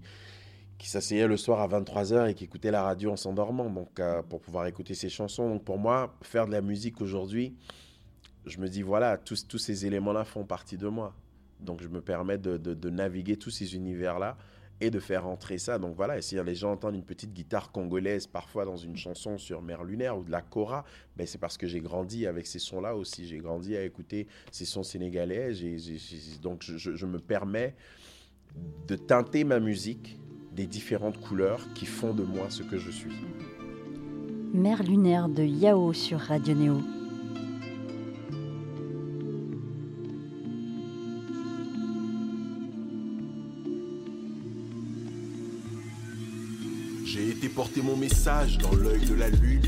le 1.11 1.37
soir 1.37 1.61
à 1.61 1.67
23h 1.67 2.29
et 2.29 2.33
qui 2.33 2.45
écoutaient 2.45 2.71
la 2.71 2.83
radio 2.83 3.11
en 3.11 3.15
s'endormant 3.15 3.87
pour 4.29 4.41
pouvoir 4.41 4.65
écouter 4.65 4.95
ces 4.95 5.09
chansons. 5.09 5.49
Donc 5.49 5.63
pour 5.63 5.77
moi, 5.77 6.15
faire 6.23 6.47
de 6.47 6.51
la 6.51 6.61
musique 6.61 7.01
aujourd'hui, 7.01 7.55
je 8.45 8.59
me 8.59 8.67
dis, 8.67 8.81
voilà, 8.81 9.17
tous, 9.17 9.47
tous 9.47 9.57
ces 9.57 9.85
éléments-là 9.85 10.23
font 10.23 10.45
partie 10.45 10.77
de 10.77 10.87
moi. 10.87 11.13
Donc, 11.59 11.81
je 11.81 11.87
me 11.87 12.01
permets 12.01 12.37
de, 12.37 12.57
de, 12.57 12.89
naviguer 12.89 13.37
tous 13.37 13.49
ces 13.49 13.75
univers-là 13.75 14.37
et 14.81 14.89
de 14.89 14.99
faire 14.99 15.25
entrer 15.25 15.57
ça. 15.57 15.79
Donc 15.79 15.95
voilà, 15.95 16.17
et 16.17 16.21
si 16.21 16.35
les 16.35 16.55
gens 16.55 16.73
entendent 16.73 16.95
une 16.95 17.03
petite 17.03 17.33
guitare 17.33 17.71
congolaise 17.71 18.27
parfois 18.27 18.65
dans 18.65 18.75
une 18.75 18.97
chanson 18.97 19.37
sur 19.37 19.61
Mer 19.61 19.83
Lunaire 19.83 20.17
ou 20.17 20.23
de 20.23 20.31
la 20.31 20.41
Cora, 20.41 20.83
ben 21.15 21.25
c'est 21.25 21.37
parce 21.37 21.57
que 21.57 21.67
j'ai 21.67 21.79
grandi 21.79 22.27
avec 22.27 22.45
ces 22.45 22.59
sons-là 22.59 22.95
aussi. 22.95 23.27
J'ai 23.27 23.37
grandi 23.37 23.75
à 23.77 23.83
écouter 23.83 24.27
ces 24.51 24.65
sons 24.65 24.83
sénégalais. 24.83 25.53
Donc 26.41 26.61
je, 26.63 26.77
je, 26.77 27.05
me 27.05 27.19
permets 27.19 27.73
de 28.87 28.95
teinter 28.95 29.43
ma 29.43 29.59
musique 29.59 30.19
des 30.53 30.67
différentes 30.67 31.19
couleurs 31.19 31.65
qui 31.73 31.85
font 31.85 32.13
de 32.13 32.23
moi 32.23 32.49
ce 32.49 32.63
que 32.63 32.77
je 32.77 32.91
suis. 32.91 33.15
Mer 34.53 34.83
Lunaire 34.83 35.27
de 35.27 35.43
Yao 35.43 35.93
sur 35.93 36.19
Radio 36.19 36.53
Néo. 36.53 37.04
Porter 47.55 47.81
mon 47.81 47.95
message 47.95 48.57
dans 48.57 48.75
l'œil 48.75 49.05
de 49.05 49.15
la 49.15 49.29
lune. 49.29 49.61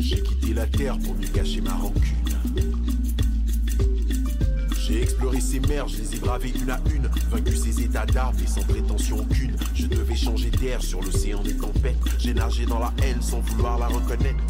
J'ai 0.00 0.22
quitté 0.22 0.54
la 0.54 0.66
terre 0.66 0.98
pour 0.98 1.14
lui 1.16 1.28
cacher 1.28 1.60
ma 1.60 1.74
rancune. 1.74 2.16
J'ai 4.78 5.02
exploré 5.02 5.38
ces 5.40 5.60
mers, 5.60 5.86
je 5.86 5.98
les 5.98 6.16
ai 6.16 6.18
bravées 6.18 6.54
une 6.58 6.70
à 6.70 6.80
une, 6.94 7.10
vaincu 7.30 7.54
ces 7.54 7.82
états 7.82 8.06
d'âme 8.06 8.34
et 8.42 8.46
sans 8.46 8.62
prétention 8.62 9.18
aucune. 9.18 9.54
Je 9.74 9.86
devais 9.86 10.16
changer 10.16 10.48
d'air 10.48 10.82
sur 10.82 11.02
l'océan 11.02 11.42
des 11.42 11.54
tempêtes. 11.54 11.98
J'ai 12.18 12.32
nagé 12.32 12.64
dans 12.64 12.78
la 12.78 12.94
haine 13.02 13.20
sans 13.20 13.40
vouloir 13.40 13.78
la 13.78 13.88
reconnaître. 13.88 14.42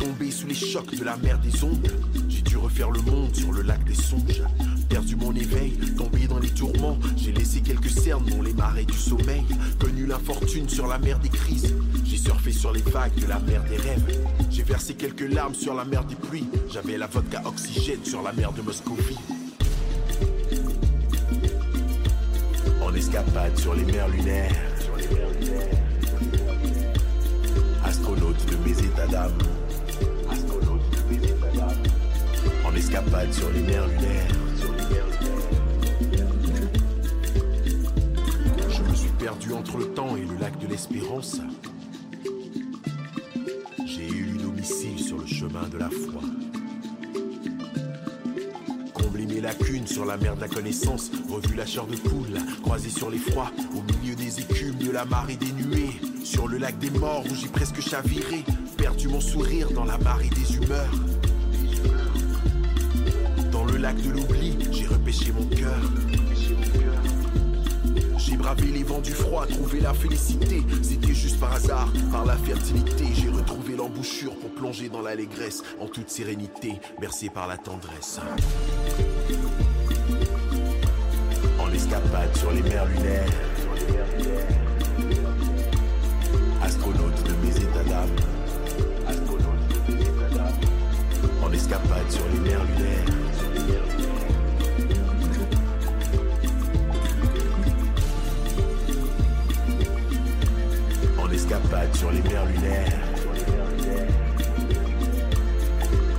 Tombé 0.00 0.32
sous 0.32 0.48
les 0.48 0.54
chocs 0.54 0.96
de 0.96 1.04
la 1.04 1.16
mer 1.18 1.38
des 1.38 1.62
ondes, 1.62 1.92
j'ai 2.28 2.42
dû 2.42 2.56
refaire 2.56 2.90
le 2.90 3.02
monde 3.02 3.36
sur 3.36 3.52
le 3.52 3.62
lac 3.62 3.84
des 3.84 3.94
songes. 3.94 4.42
Perdu 4.88 5.16
mon 5.16 5.34
éveil, 5.34 5.72
tombé 5.96 6.26
dans 6.26 6.38
les 6.38 6.50
tourments, 6.50 6.98
j'ai 7.16 7.32
laissé 7.32 7.60
quelques 7.60 7.90
cernes 7.90 8.24
dans 8.30 8.42
les 8.42 8.52
marais 8.54 8.84
du 8.84 8.96
sommeil. 8.96 9.44
Connu 9.78 10.06
l'infortune 10.06 10.68
sur 10.68 10.86
la 10.86 10.98
mer 10.98 11.18
des 11.18 11.28
crises, 11.28 11.74
j'ai 12.04 12.16
surfé 12.16 12.52
sur 12.52 12.72
les 12.72 12.82
vagues 12.82 13.14
de 13.20 13.26
la 13.26 13.38
mer 13.40 13.62
des 13.64 13.76
rêves. 13.76 14.24
J'ai 14.50 14.62
versé 14.62 14.94
quelques 14.94 15.28
larmes 15.32 15.54
sur 15.54 15.74
la 15.74 15.84
mer 15.84 16.04
des 16.04 16.14
pluies, 16.14 16.46
j'avais 16.70 16.96
la 16.96 17.06
vodka 17.06 17.42
oxygène 17.44 18.04
sur 18.04 18.22
la 18.22 18.32
mer 18.32 18.52
de 18.52 18.62
Moscovie. 18.62 19.18
En 22.82 22.94
escapade 22.94 23.58
sur 23.58 23.74
les 23.74 23.84
mers 23.84 24.08
lunaires, 24.08 24.54
astronaute 27.84 28.46
de 28.46 28.56
mes 28.68 28.78
états 28.78 29.06
d'âme. 29.08 29.32
En 32.64 32.74
escapade 32.74 33.32
sur 33.32 33.50
les 33.50 33.62
mers 33.62 33.86
lunaires. 33.86 34.45
Entre 39.54 39.78
le 39.78 39.92
temps 39.94 40.16
et 40.16 40.24
le 40.24 40.36
lac 40.40 40.58
de 40.58 40.66
l'espérance. 40.66 41.40
J'ai 43.84 44.08
eu 44.08 44.38
domicile 44.38 44.98
sur 44.98 45.18
le 45.18 45.26
chemin 45.26 45.68
de 45.68 45.78
la 45.78 45.90
foi. 45.90 46.22
lacunes 49.46 49.86
sur 49.86 50.04
la 50.04 50.16
mer 50.16 50.34
de 50.34 50.40
la 50.40 50.48
connaissance. 50.48 51.10
Revu 51.30 51.54
la 51.54 51.66
chair 51.66 51.86
de 51.86 51.96
poule, 51.96 52.38
croisé 52.62 52.90
sur 52.90 53.10
les 53.10 53.18
froids, 53.18 53.50
au 53.74 53.82
milieu 53.92 54.14
des 54.14 54.40
écumes 54.40 54.76
de 54.76 54.90
la 54.90 55.04
marée 55.04 55.36
des 55.36 55.52
nuées. 55.52 56.00
Sur 56.24 56.48
le 56.48 56.58
lac 56.58 56.78
des 56.78 56.90
morts 56.90 57.24
où 57.30 57.34
j'ai 57.34 57.48
presque 57.48 57.80
chaviré, 57.80 58.44
perdu 58.76 59.08
mon 59.08 59.20
sourire 59.20 59.70
dans 59.70 59.84
la 59.84 59.98
marée 59.98 60.30
des 60.30 60.56
humeurs. 60.56 60.90
Dans 63.52 63.64
le 63.64 63.76
lac 63.76 63.96
de 64.02 64.10
l'oubli, 64.10 64.58
j'ai 64.72 64.86
repêché 64.86 65.32
mon 65.32 65.46
cœur. 65.46 65.80
J'ai 68.26 68.36
bravé 68.36 68.72
les 68.72 68.82
vents 68.82 69.00
du 69.00 69.12
froid, 69.12 69.46
trouvé 69.46 69.78
la 69.78 69.94
félicité. 69.94 70.60
C'était 70.82 71.14
juste 71.14 71.38
par 71.38 71.52
hasard, 71.52 71.92
par 72.10 72.24
la 72.24 72.36
fertilité. 72.36 73.04
J'ai 73.14 73.28
retrouvé 73.28 73.76
l'embouchure 73.76 74.34
pour 74.34 74.50
plonger 74.50 74.88
dans 74.88 75.00
l'allégresse 75.00 75.62
en 75.80 75.86
toute 75.86 76.10
sérénité, 76.10 76.80
bercé 77.00 77.28
par 77.30 77.46
la 77.46 77.56
tendresse. 77.56 78.18
En 81.60 81.72
escapade 81.72 82.36
sur 82.36 82.50
les 82.50 82.62
mers 82.62 82.86
lunaires. 82.86 83.30
Astronaute 86.62 87.22
de 87.22 87.46
mes 87.46 87.56
états 87.56 87.84
d'âme. 87.84 88.10
En 91.44 91.52
escapade 91.52 92.10
sur 92.10 92.24
les 92.32 92.40
mers 92.40 92.64
lunaires. 92.64 94.15
Escapade 101.46 101.94
sur 101.94 102.10
les 102.10 102.22
mers 102.22 102.44
lunaires. 102.44 102.98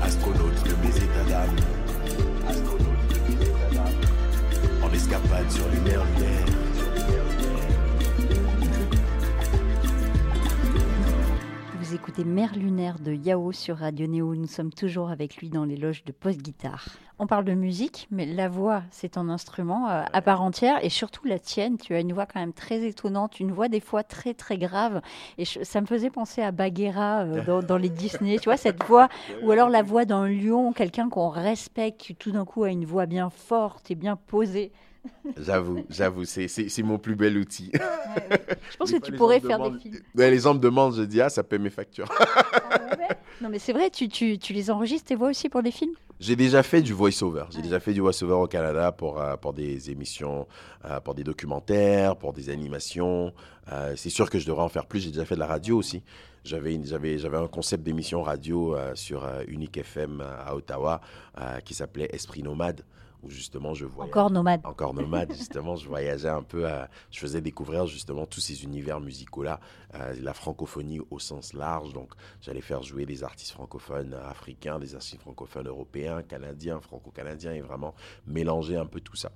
Astronaute 0.02 0.64
de 0.64 0.88
mes 0.88 0.96
états 0.96 1.30
d'âme. 1.30 1.56
En 4.82 4.94
escapade 4.94 5.52
sur 5.52 5.66
les 5.70 5.80
mers 5.82 6.06
lunaires. 6.06 6.57
Vous 12.08 12.14
écoutez 12.14 12.30
Mère 12.30 12.56
lunaire 12.56 13.00
de 13.00 13.12
Yao 13.12 13.52
sur 13.52 13.80
Radio 13.80 14.08
Néo. 14.08 14.34
Nous 14.34 14.48
sommes 14.48 14.72
toujours 14.72 15.10
avec 15.10 15.36
lui 15.36 15.50
dans 15.50 15.66
les 15.66 15.76
loges 15.76 16.06
de 16.06 16.14
post-guitare. 16.14 16.88
On 17.20 17.28
parle 17.28 17.44
de 17.44 17.54
musique, 17.54 18.08
mais 18.12 18.26
la 18.26 18.48
voix, 18.48 18.84
c'est 18.92 19.18
un 19.18 19.28
instrument 19.28 19.90
euh, 19.90 20.04
à 20.14 20.22
part 20.22 20.42
entière 20.42 20.78
et 20.82 20.88
surtout 20.88 21.28
la 21.28 21.38
tienne. 21.38 21.78
Tu 21.78 21.94
as 21.96 22.00
une 22.00 22.14
voix 22.14 22.26
quand 22.26 22.40
même 22.40 22.54
très 22.54 22.88
étonnante, 22.88 23.42
une 23.42 23.52
voix 23.52 23.68
des 23.68 23.82
fois 23.82 24.04
très 24.04 24.34
très 24.34 24.58
grave. 24.58 25.02
Et 25.38 25.44
ça 25.44 25.82
me 25.82 25.86
faisait 25.86 26.10
penser 26.10 26.42
à 26.42 26.52
Bagheera 26.52 27.24
euh, 27.24 27.44
dans, 27.44 27.62
dans 27.62 27.78
les 27.78 27.90
Disney. 27.90 28.38
Tu 28.38 28.46
vois, 28.46 28.56
cette 28.56 28.82
voix, 28.86 29.10
ou 29.44 29.52
alors 29.52 29.68
la 29.68 29.84
voix 29.84 30.06
d'un 30.06 30.30
lion, 30.30 30.72
quelqu'un 30.72 31.10
qu'on 31.10 31.28
respecte, 31.28 32.00
qui 32.00 32.16
tout 32.16 32.32
d'un 32.32 32.46
coup 32.46 32.64
a 32.64 32.70
une 32.70 32.86
voix 32.86 33.06
bien 33.06 33.30
forte 33.30 33.92
et 33.92 33.96
bien 33.96 34.16
posée. 34.16 34.72
J'avoue, 35.38 35.86
j'avoue, 35.90 36.26
c'est, 36.26 36.84
mon 36.84 36.98
plus 36.98 37.16
bel 37.16 37.38
outil. 37.38 37.72
Je 37.74 38.78
pense 38.78 38.92
que 38.92 38.98
tu 38.98 39.12
pourrais 39.14 39.40
faire 39.40 39.58
demandent- 39.58 39.76
des 39.76 39.80
films. 39.80 40.00
Ouais, 40.16 40.32
les 40.32 40.40
gens 40.40 40.54
me 40.54 40.60
demandent, 40.60 40.96
je 40.96 41.04
dis, 41.04 41.22
ah, 41.22 41.30
ça 41.30 41.44
paie 41.44 41.58
mes 41.60 41.70
factures. 41.70 42.08
Non, 43.42 43.50
mais 43.50 43.60
c'est 43.60 43.74
vrai, 43.74 43.90
tu, 43.90 44.08
tu, 44.08 44.40
tu 44.40 44.54
les 44.54 44.72
enregistres, 44.72 45.08
tes 45.08 45.16
voix 45.16 45.30
aussi 45.30 45.48
pour 45.50 45.62
des 45.62 45.72
films? 45.72 45.94
J'ai 46.20 46.36
déjà 46.36 46.64
fait 46.64 46.82
du 46.82 46.94
voice-over. 46.94 47.46
J'ai 47.52 47.62
déjà 47.62 47.80
fait 47.80 47.94
du 47.94 48.02
voice-over 48.02 48.34
au 48.34 48.48
Canada 48.48 48.92
pour, 48.92 49.22
euh, 49.22 49.38
pour 49.38 49.54
des 49.54 49.92
émissions, 49.92 50.48
euh, 50.86 51.00
pour 51.00 51.14
des 51.14 51.24
documentaires, 51.24 52.16
pour 52.16 52.34
des 52.34 52.50
animations. 52.50 53.32
Euh, 53.72 53.94
c'est 53.96 54.10
sûr 54.10 54.28
que 54.30 54.40
je 54.40 54.48
devrais 54.48 54.64
en 54.64 54.70
faire 54.70 54.88
plus. 54.88 55.02
J'ai 55.02 55.12
déjà 55.12 55.26
fait 55.26 55.36
de 55.36 55.40
la 55.40 55.46
radio 55.46 55.78
aussi. 55.78 56.02
J'avais, 56.44 56.80
j'avais, 56.84 57.38
un 57.38 57.48
concept 57.48 57.84
d'émission 57.84 58.24
radio 58.24 58.76
sur 58.96 59.28
Unique 59.50 59.76
FM 59.76 60.22
à 60.22 60.56
Ottawa 60.56 61.02
qui 61.66 61.74
s'appelait 61.74 62.08
Esprit 62.14 62.42
Nomade, 62.42 62.84
où 63.24 63.30
justement 63.30 63.74
je 63.74 63.86
voyais 63.86 64.10
Encore 64.12 64.30
nomade. 64.32 64.62
encore 64.64 64.94
nomade, 64.94 65.34
justement, 65.34 65.76
je 65.76 65.88
voyageais 65.88 66.30
un 66.30 66.44
peu, 66.44 66.68
à- 66.68 66.90
je 67.12 67.20
faisais 67.20 67.42
découvrir 67.42 67.88
justement 67.88 68.26
tous 68.26 68.40
ces 68.42 68.64
univers 68.64 69.00
musicaux-là, 69.00 69.60
euh, 70.00 70.14
la 70.22 70.34
francophonie 70.34 71.00
au 71.12 71.20
sens 71.20 71.54
large. 71.54 71.94
Donc, 71.94 72.12
j'allais 72.42 72.62
faire 72.62 72.84
jouer 72.84 73.06
des 73.06 73.24
artistes 73.24 73.52
francophones 73.52 74.14
africains, 74.14 74.80
des 74.80 74.96
artistes 74.96 75.22
francophones 75.22 75.68
européens, 75.68 76.22
canadiens, 76.24 76.80
franco-canadiens, 76.82 77.54
et 77.54 77.62
vraiment 77.62 77.94
mélanger 78.26 78.78
un 78.78 78.86
peu 78.86 79.00
tout 79.02 79.16
ça. 79.16 79.32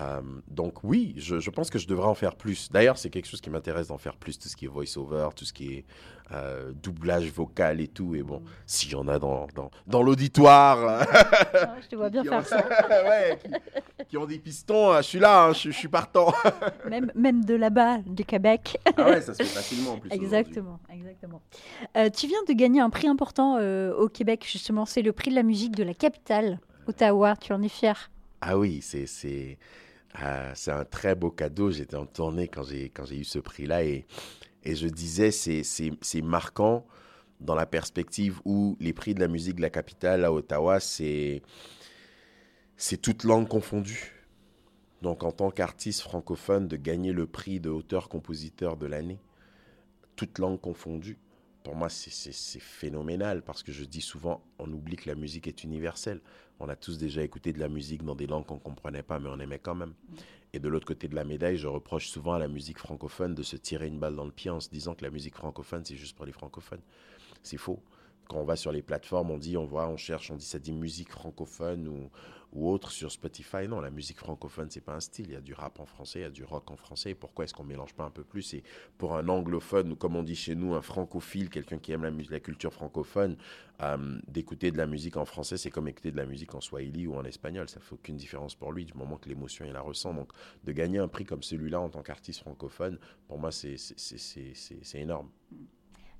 Euh, 0.00 0.22
donc 0.48 0.82
oui, 0.84 1.12
je, 1.18 1.38
je 1.38 1.50
pense 1.50 1.68
que 1.68 1.78
je 1.78 1.86
devrais 1.86 2.06
en 2.08 2.14
faire 2.14 2.34
plus. 2.36 2.70
D'ailleurs, 2.70 2.96
c'est 2.96 3.10
quelque 3.10 3.28
chose 3.28 3.42
qui 3.42 3.50
m'intéresse 3.50 3.88
d'en 3.88 3.98
faire 3.98 4.16
plus, 4.16 4.38
tout 4.38 4.48
ce 4.48 4.56
qui 4.56 4.64
est 4.64 4.68
voice-over, 4.68 5.28
tout 5.36 5.44
ce 5.44 5.52
qui 5.52 5.74
est 5.74 5.84
euh, 6.32 6.72
doublage 6.72 7.30
vocal 7.30 7.78
et 7.78 7.88
tout. 7.88 8.14
Et 8.14 8.22
bon, 8.22 8.42
s'il 8.64 8.92
y 8.92 8.94
en 8.94 9.06
a 9.06 9.18
dans, 9.18 9.46
dans, 9.54 9.70
dans 9.86 10.02
l'auditoire, 10.02 10.78
Ah, 11.12 11.76
je 11.82 11.88
te 11.88 11.96
vois 11.96 12.08
bien 12.08 12.24
faire 12.24 12.38
ont- 12.38 12.42
ça. 12.42 12.64
ouais, 13.04 13.38
qui, 13.98 14.06
qui 14.06 14.16
ont 14.16 14.24
des 14.24 14.38
pistons, 14.38 14.92
euh, 14.92 14.96
je 15.02 15.08
suis 15.08 15.18
là, 15.18 15.48
hein, 15.48 15.52
je, 15.52 15.70
je 15.70 15.76
suis 15.76 15.88
partant. 15.88 16.32
Même, 16.88 17.12
même 17.14 17.44
de 17.44 17.54
là-bas, 17.54 17.98
du 18.06 18.24
Québec. 18.24 18.78
Ah 18.96 19.04
ouais, 19.10 19.20
ça 19.20 19.34
se 19.34 19.42
fait 19.42 19.48
facilement 19.48 19.91
en 19.92 19.98
plus. 19.98 20.10
Exactement, 20.10 20.80
exactement. 20.92 21.40
Euh, 21.96 22.10
tu 22.10 22.26
viens 22.26 22.42
de 22.48 22.52
gagner 22.52 22.80
un 22.80 22.90
prix 22.90 23.08
important 23.08 23.56
euh, 23.58 23.94
au 23.94 24.08
Québec, 24.08 24.46
justement. 24.50 24.86
C'est 24.86 25.02
le 25.02 25.12
prix 25.12 25.30
de 25.30 25.36
la 25.36 25.42
musique 25.42 25.74
de 25.76 25.84
la 25.84 25.94
capitale, 25.94 26.60
Ottawa. 26.86 27.36
Tu 27.36 27.52
en 27.52 27.62
es 27.62 27.68
fier 27.68 28.10
Ah 28.40 28.58
oui, 28.58 28.80
c'est 28.82 29.06
c'est 29.06 29.58
euh, 30.22 30.52
c'est 30.54 30.72
un 30.72 30.84
très 30.84 31.14
beau 31.14 31.30
cadeau. 31.30 31.70
J'étais 31.70 31.96
en 31.96 32.06
tournée 32.06 32.48
quand 32.48 32.64
j'ai 32.64 32.88
quand 32.88 33.04
j'ai 33.04 33.18
eu 33.18 33.24
ce 33.24 33.38
prix-là 33.38 33.84
et 33.84 34.06
et 34.64 34.74
je 34.74 34.88
disais 34.88 35.30
c'est 35.30 35.62
c'est 35.62 35.92
c'est 36.00 36.22
marquant 36.22 36.84
dans 37.40 37.54
la 37.54 37.66
perspective 37.66 38.40
où 38.44 38.76
les 38.78 38.92
prix 38.92 39.14
de 39.14 39.20
la 39.20 39.28
musique 39.28 39.56
de 39.56 39.62
la 39.62 39.70
capitale 39.70 40.24
à 40.24 40.32
Ottawa 40.32 40.80
c'est 40.80 41.42
c'est 42.76 43.00
toute 43.00 43.24
langue 43.24 43.48
confondue. 43.48 44.12
Donc 45.02 45.24
en 45.24 45.32
tant 45.32 45.50
qu'artiste 45.50 46.00
francophone 46.00 46.68
de 46.68 46.76
gagner 46.76 47.12
le 47.12 47.26
prix 47.26 47.58
de 47.58 47.70
auteur-compositeur 47.70 48.76
de 48.76 48.86
l'année, 48.86 49.18
toute 50.16 50.38
langue 50.38 50.60
confondue, 50.60 51.18
pour 51.62 51.76
moi 51.76 51.88
c'est 51.88 52.60
phénoménal 52.60 53.42
parce 53.42 53.62
que 53.62 53.72
je 53.72 53.84
dis 53.84 54.00
souvent 54.00 54.42
on 54.58 54.70
oublie 54.72 54.96
que 54.96 55.08
la 55.08 55.14
musique 55.14 55.46
est 55.46 55.64
universelle. 55.64 56.20
On 56.60 56.68
a 56.68 56.76
tous 56.76 56.96
déjà 56.96 57.22
écouté 57.22 57.52
de 57.52 57.58
la 57.58 57.68
musique 57.68 58.04
dans 58.04 58.14
des 58.14 58.26
langues 58.26 58.46
qu'on 58.46 58.54
ne 58.54 58.60
comprenait 58.60 59.02
pas, 59.02 59.18
mais 59.18 59.28
on 59.28 59.40
aimait 59.40 59.58
quand 59.58 59.74
même. 59.74 59.94
Et 60.52 60.60
de 60.60 60.68
l'autre 60.68 60.86
côté 60.86 61.08
de 61.08 61.14
la 61.14 61.24
médaille, 61.24 61.56
je 61.56 61.66
reproche 61.66 62.08
souvent 62.08 62.34
à 62.34 62.38
la 62.38 62.46
musique 62.46 62.78
francophone 62.78 63.34
de 63.34 63.42
se 63.42 63.56
tirer 63.56 63.86
une 63.88 63.98
balle 63.98 64.14
dans 64.14 64.24
le 64.24 64.30
pied 64.30 64.50
en 64.50 64.60
se 64.60 64.68
disant 64.68 64.94
que 64.94 65.02
la 65.02 65.10
musique 65.10 65.34
francophone, 65.34 65.84
c'est 65.84 65.96
juste 65.96 66.14
pour 66.14 66.26
les 66.26 66.32
francophones. 66.32 66.82
C'est 67.42 67.56
faux. 67.56 67.82
Quand 68.32 68.40
on 68.40 68.44
va 68.44 68.56
sur 68.56 68.72
les 68.72 68.80
plateformes, 68.80 69.30
on 69.30 69.36
dit, 69.36 69.58
on 69.58 69.66
voit, 69.66 69.88
on 69.88 69.98
cherche, 69.98 70.30
on 70.30 70.36
dit, 70.36 70.46
ça 70.46 70.58
dit 70.58 70.72
musique 70.72 71.10
francophone 71.10 71.86
ou, 71.86 72.08
ou 72.54 72.70
autre 72.70 72.90
sur 72.90 73.12
Spotify. 73.12 73.68
Non, 73.68 73.80
la 73.80 73.90
musique 73.90 74.16
francophone, 74.16 74.70
c'est 74.70 74.80
pas 74.80 74.94
un 74.94 75.00
style. 75.00 75.26
Il 75.28 75.32
y 75.32 75.36
a 75.36 75.42
du 75.42 75.52
rap 75.52 75.78
en 75.80 75.84
français, 75.84 76.20
il 76.20 76.22
y 76.22 76.24
a 76.24 76.30
du 76.30 76.42
rock 76.42 76.70
en 76.70 76.76
français. 76.76 77.14
Pourquoi 77.14 77.44
est-ce 77.44 77.52
qu'on 77.52 77.64
mélange 77.64 77.92
pas 77.92 78.04
un 78.04 78.10
peu 78.10 78.24
plus? 78.24 78.54
Et 78.54 78.62
pour 78.96 79.16
un 79.16 79.28
anglophone, 79.28 79.96
comme 79.96 80.16
on 80.16 80.22
dit 80.22 80.34
chez 80.34 80.54
nous, 80.54 80.72
un 80.72 80.80
francophile, 80.80 81.50
quelqu'un 81.50 81.76
qui 81.76 81.92
aime 81.92 82.04
la, 82.30 82.40
culture 82.40 82.72
francophone, 82.72 83.36
euh, 83.82 84.18
d'écouter 84.28 84.70
de 84.70 84.78
la 84.78 84.86
musique 84.86 85.18
en 85.18 85.26
français, 85.26 85.58
c'est 85.58 85.70
comme 85.70 85.88
écouter 85.88 86.10
de 86.10 86.16
la 86.16 86.24
musique 86.24 86.54
en 86.54 86.62
swahili 86.62 87.06
ou 87.06 87.16
en 87.16 87.24
espagnol. 87.24 87.68
Ça 87.68 87.80
fait 87.80 87.92
aucune 87.92 88.16
différence 88.16 88.54
pour 88.54 88.72
lui 88.72 88.86
du 88.86 88.94
moment 88.94 89.18
que 89.18 89.28
l'émotion, 89.28 89.66
il 89.66 89.72
la 89.72 89.82
ressent. 89.82 90.14
Donc, 90.14 90.32
de 90.64 90.72
gagner 90.72 91.00
un 91.00 91.08
prix 91.08 91.26
comme 91.26 91.42
celui-là 91.42 91.80
en 91.80 91.90
tant 91.90 92.02
qu'artiste 92.02 92.40
francophone, 92.40 92.98
pour 93.28 93.38
moi, 93.38 93.52
c'est 93.52 93.76
énorme. 94.94 95.28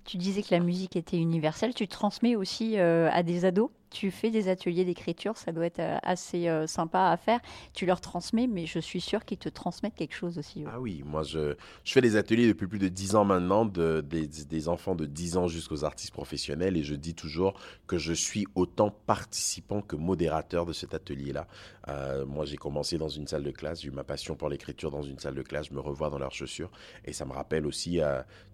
Tu 0.04 0.16
disais 0.16 0.42
que 0.42 0.54
la 0.54 0.60
musique 0.60 0.96
était 0.96 1.18
universelle. 1.18 1.74
Tu 1.74 1.88
transmets 1.88 2.36
aussi 2.36 2.78
euh, 2.78 3.08
à 3.12 3.22
des 3.22 3.44
ados? 3.44 3.70
Tu 3.92 4.10
fais 4.10 4.30
des 4.30 4.48
ateliers 4.48 4.84
d'écriture. 4.84 5.36
Ça 5.36 5.52
doit 5.52 5.66
être 5.66 5.80
euh, 5.80 5.98
assez 6.02 6.48
euh, 6.48 6.66
sympa 6.66 7.10
à 7.10 7.16
faire. 7.16 7.40
Tu 7.74 7.84
leur 7.84 8.00
transmets, 8.00 8.46
mais 8.46 8.66
je 8.66 8.78
suis 8.78 9.00
sûre 9.00 9.24
qu'ils 9.24 9.38
te 9.38 9.48
transmettent 9.48 9.94
quelque 9.94 10.14
chose 10.14 10.38
aussi. 10.38 10.64
Ah 10.66 10.80
oui, 10.80 11.02
moi 11.04 11.22
je, 11.22 11.54
fais 11.84 12.00
des 12.00 12.16
ateliers 12.16 12.48
depuis 12.48 12.66
plus 12.66 12.78
de 12.78 12.88
10 12.88 13.16
ans 13.16 13.24
maintenant, 13.24 13.66
de, 13.66 14.00
des, 14.00 14.68
enfants 14.68 14.94
de 14.94 15.04
10 15.04 15.36
ans 15.36 15.48
jusqu'aux 15.48 15.84
artistes 15.84 16.12
professionnels, 16.12 16.76
et 16.76 16.82
je 16.82 16.94
dis 16.94 17.14
toujours 17.14 17.54
que 17.86 17.98
je 17.98 18.12
suis 18.12 18.46
autant 18.54 18.90
participant 18.90 19.82
que 19.82 19.96
modérateur 19.96 20.64
de 20.64 20.72
cet 20.72 20.94
atelier-là. 20.94 21.46
Euh, 21.88 22.24
moi 22.24 22.44
j'ai 22.44 22.56
commencé 22.56 22.96
dans 22.96 23.08
une 23.08 23.26
salle 23.26 23.42
de 23.42 23.50
classe, 23.50 23.82
j'ai 23.82 23.88
eu 23.88 23.92
ma 23.92 24.04
passion 24.04 24.36
pour 24.36 24.48
l'écriture 24.48 24.90
dans 24.90 25.02
une 25.02 25.18
salle 25.18 25.34
de 25.34 25.42
classe, 25.42 25.66
je 25.68 25.74
me 25.74 25.80
revois 25.80 26.08
dans 26.08 26.18
leurs 26.18 26.32
chaussures, 26.32 26.70
et 27.04 27.12
ça 27.12 27.24
me 27.24 27.32
rappelle 27.32 27.66
aussi 27.66 28.00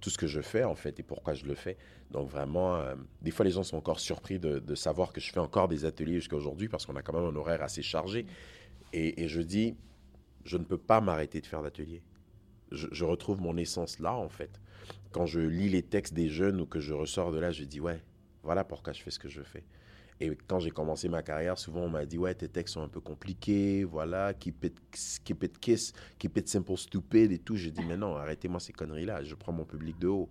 tout 0.01 0.11
ce 0.11 0.19
que 0.19 0.27
je 0.27 0.41
fais 0.41 0.65
en 0.65 0.75
fait, 0.75 0.99
et 0.99 1.03
pourquoi 1.03 1.35
je 1.35 1.45
le 1.45 1.55
fais. 1.55 1.77
Donc 2.11 2.29
vraiment, 2.29 2.77
euh, 2.77 2.95
des 3.21 3.31
fois 3.31 3.45
les 3.45 3.51
gens 3.51 3.63
sont 3.63 3.77
encore 3.77 4.01
surpris 4.01 4.39
de, 4.39 4.75
savoir 4.75 5.13
que 5.13 5.21
je 5.21 5.31
fais 5.31 5.41
encore 5.41 5.69
des 5.69 5.85
ateliers 5.85 6.15
jusqu'à 6.15 6.37
aujourd'hui, 6.37 6.69
parce 6.69 6.87
qu'on 6.87 6.97
a 6.97 7.03
quand 7.03 7.13
même 7.13 7.35
un 7.35 7.37
horaire 7.37 7.63
assez 7.63 7.83
chargé. 7.83 8.27
Et, 8.93 9.23
et 9.23 9.29
je 9.29 9.41
dis, 9.41 9.77
je 10.45 10.57
ne 10.57 10.65
peux 10.65 10.79
pas 10.79 11.01
m'arrêter 11.01 11.41
de 11.41 11.47
faire 11.47 11.63
d'ateliers 11.63 12.03
je, 12.73 12.87
je 12.91 13.05
retrouve 13.05 13.41
mon 13.41 13.57
essence 13.57 13.99
là, 13.99 14.15
en 14.15 14.29
fait. 14.29 14.61
Quand 15.13 15.27
je 15.27 15.41
lis 15.41 15.69
les 15.69 15.83
textes 15.83 16.15
des 16.15 16.29
jeunes 16.29 16.61
ou 16.61 16.67
que 16.67 16.81
je 16.81 16.93
ressors 16.95 17.33
de 17.33 17.39
là, 17.39 17.51
je 17.51 17.65
dis, 17.65 17.81
ouais, 17.81 18.03
voilà 18.43 18.65
pourquoi 18.65 18.93
je 18.93 19.03
fais 19.03 19.11
ce 19.11 19.19
que 19.19 19.29
je 19.29 19.43
fais. 19.43 19.65
Et 20.21 20.37
quand 20.49 20.59
j'ai 20.59 20.71
commencé 20.71 21.09
ma 21.09 21.23
carrière, 21.23 21.59
souvent 21.59 21.83
on 21.83 21.89
m'a 21.89 22.05
dit, 22.05 22.19
ouais, 22.19 22.35
tes 22.35 22.49
textes 22.49 22.75
sont 22.75 22.83
un 22.83 22.89
peu 22.89 23.01
compliqués, 23.01 23.85
voilà, 23.85 24.35
keep 24.35 24.65
it, 24.65 24.77
keep 25.25 25.45
it 25.45 25.59
kiss, 25.61 25.93
keep 26.19 26.37
it 26.37 26.49
simple, 26.49 26.77
stupid 26.77 27.31
et 27.31 27.39
tout. 27.39 27.57
J'ai 27.57 27.71
dit, 27.71 27.85
mais 27.87 27.97
non, 27.97 28.17
arrêtez-moi 28.17 28.59
ces 28.59 28.73
conneries-là, 28.73 29.23
je 29.23 29.35
prends 29.37 29.53
mon 29.53 29.65
public 29.65 29.99
de 29.99 30.09
haut. 30.09 30.29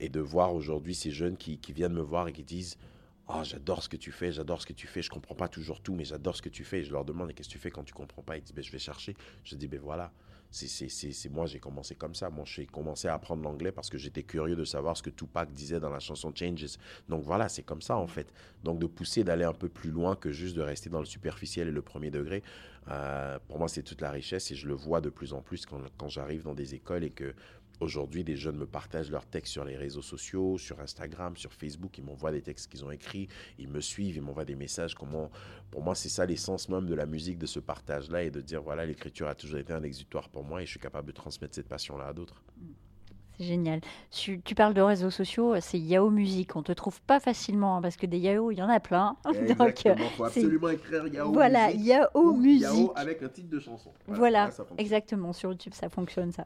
Et 0.00 0.08
de 0.08 0.20
voir 0.20 0.54
aujourd'hui 0.54 0.94
ces 0.94 1.10
jeunes 1.10 1.36
qui, 1.36 1.58
viennent 1.72 1.92
me 1.92 2.00
voir 2.00 2.28
et 2.28 2.32
qui 2.32 2.42
disent, 2.42 2.76
Oh, 3.28 3.42
j'adore 3.44 3.82
ce 3.82 3.88
que 3.88 3.96
tu 3.96 4.10
fais, 4.10 4.32
j'adore 4.32 4.60
ce 4.60 4.66
que 4.66 4.72
tu 4.72 4.88
fais, 4.88 5.02
je 5.02 5.10
comprends 5.10 5.36
pas 5.36 5.46
toujours 5.46 5.80
tout, 5.80 5.94
mais 5.94 6.04
j'adore 6.04 6.34
ce 6.34 6.42
que 6.42 6.48
tu 6.48 6.64
fais. 6.64 6.80
Et 6.80 6.84
je 6.84 6.90
leur 6.90 7.04
demande, 7.04 7.32
qu'est-ce 7.32 7.48
que 7.48 7.52
tu 7.52 7.58
fais 7.58 7.70
quand 7.70 7.84
tu 7.84 7.94
comprends 7.94 8.22
pas 8.22 8.36
Ils 8.36 8.42
disent, 8.42 8.54
ben, 8.54 8.64
je 8.64 8.72
vais 8.72 8.80
chercher. 8.80 9.14
Je 9.44 9.54
dis, 9.54 9.68
ben 9.68 9.78
voilà, 9.78 10.12
c'est 10.50 11.28
moi, 11.30 11.46
j'ai 11.46 11.60
commencé 11.60 11.94
comme 11.94 12.14
ça. 12.14 12.28
Moi, 12.28 12.44
j'ai 12.46 12.66
commencé 12.66 13.08
à 13.08 13.14
apprendre 13.14 13.42
l'anglais 13.42 13.72
parce 13.72 13.88
que 13.88 13.98
j'étais 13.98 14.22
curieux 14.22 14.56
de 14.56 14.64
savoir 14.64 14.96
ce 14.96 15.02
que 15.02 15.10
Tupac 15.10 15.52
disait 15.54 15.80
dans 15.80 15.90
la 15.90 16.00
chanson 16.00 16.32
Changes. 16.34 16.76
Donc 17.08 17.22
voilà, 17.22 17.48
c'est 17.48 17.62
comme 17.62 17.82
ça 17.82 17.96
en 17.96 18.06
fait. 18.06 18.32
Donc 18.64 18.78
de 18.78 18.86
pousser, 18.86 19.24
d'aller 19.24 19.44
un 19.44 19.52
peu 19.52 19.68
plus 19.68 19.90
loin 19.90 20.16
que 20.16 20.32
juste 20.32 20.56
de 20.56 20.62
rester 20.62 20.90
dans 20.90 21.00
le 21.00 21.06
superficiel 21.06 21.68
et 21.68 21.72
le 21.72 21.82
premier 21.82 22.10
degré. 22.10 22.42
Euh, 22.88 23.38
pour 23.46 23.58
moi, 23.58 23.68
c'est 23.68 23.82
toute 23.82 24.00
la 24.00 24.10
richesse 24.10 24.50
et 24.50 24.54
je 24.54 24.66
le 24.66 24.74
vois 24.74 25.00
de 25.00 25.10
plus 25.10 25.32
en 25.32 25.42
plus 25.42 25.66
quand, 25.66 25.80
quand 25.98 26.08
j'arrive 26.08 26.42
dans 26.42 26.54
des 26.54 26.74
écoles 26.74 27.04
et 27.04 27.10
que 27.10 27.34
Aujourd'hui, 27.80 28.24
des 28.24 28.36
jeunes 28.36 28.58
me 28.58 28.66
partagent 28.66 29.10
leurs 29.10 29.26
textes 29.26 29.52
sur 29.52 29.64
les 29.64 29.76
réseaux 29.76 30.02
sociaux, 30.02 30.58
sur 30.58 30.80
Instagram, 30.80 31.36
sur 31.36 31.52
Facebook. 31.52 31.96
Ils 31.96 32.04
m'envoient 32.04 32.30
des 32.30 32.42
textes 32.42 32.70
qu'ils 32.70 32.84
ont 32.84 32.90
écrits, 32.90 33.28
ils 33.58 33.68
me 33.68 33.80
suivent, 33.80 34.16
ils 34.16 34.22
m'envoient 34.22 34.44
des 34.44 34.54
messages. 34.54 34.94
Comment, 34.94 35.30
pour 35.70 35.82
moi, 35.82 35.94
c'est 35.94 36.10
ça 36.10 36.26
l'essence 36.26 36.68
même 36.68 36.86
de 36.86 36.94
la 36.94 37.06
musique, 37.06 37.38
de 37.38 37.46
ce 37.46 37.58
partage-là 37.58 38.22
et 38.22 38.30
de 38.30 38.42
dire 38.42 38.62
voilà, 38.62 38.84
l'écriture 38.84 39.28
a 39.28 39.34
toujours 39.34 39.58
été 39.58 39.72
un 39.72 39.82
exutoire 39.82 40.28
pour 40.28 40.44
moi 40.44 40.62
et 40.62 40.66
je 40.66 40.70
suis 40.72 40.80
capable 40.80 41.06
de 41.06 41.12
transmettre 41.12 41.54
cette 41.54 41.68
passion-là 41.68 42.08
à 42.08 42.12
d'autres. 42.12 42.42
C'est 43.40 43.46
génial. 43.46 43.80
Tu, 44.10 44.42
tu, 44.42 44.54
parles 44.54 44.74
de 44.74 44.82
réseaux 44.82 45.08
sociaux, 45.08 45.54
c'est 45.60 45.78
Yahoo 45.78 46.10
Music. 46.10 46.56
On 46.56 46.62
te 46.62 46.72
trouve 46.72 47.00
pas 47.00 47.20
facilement 47.20 47.78
hein, 47.78 47.80
parce 47.80 47.96
que 47.96 48.04
des 48.04 48.18
Yahoo, 48.18 48.50
il 48.50 48.58
y 48.58 48.62
en 48.62 48.68
a 48.68 48.80
plein. 48.80 49.16
Exactement. 49.34 49.94
Il 49.98 50.10
faut 50.10 50.24
absolument 50.24 50.68
écrire 50.68 51.06
Yahoo 51.06 51.32
voilà. 51.32 51.70
Yahoo 51.70 52.34
Music. 52.34 52.68
Yahoo 52.68 52.92
avec 52.96 53.22
un 53.22 53.28
titre 53.28 53.48
de 53.48 53.58
chanson. 53.58 53.92
Voilà, 54.08 54.50
voilà 54.50 54.70
exactement. 54.76 55.32
Sur 55.32 55.52
YouTube, 55.52 55.72
ça 55.72 55.88
fonctionne 55.88 56.32
ça. 56.32 56.44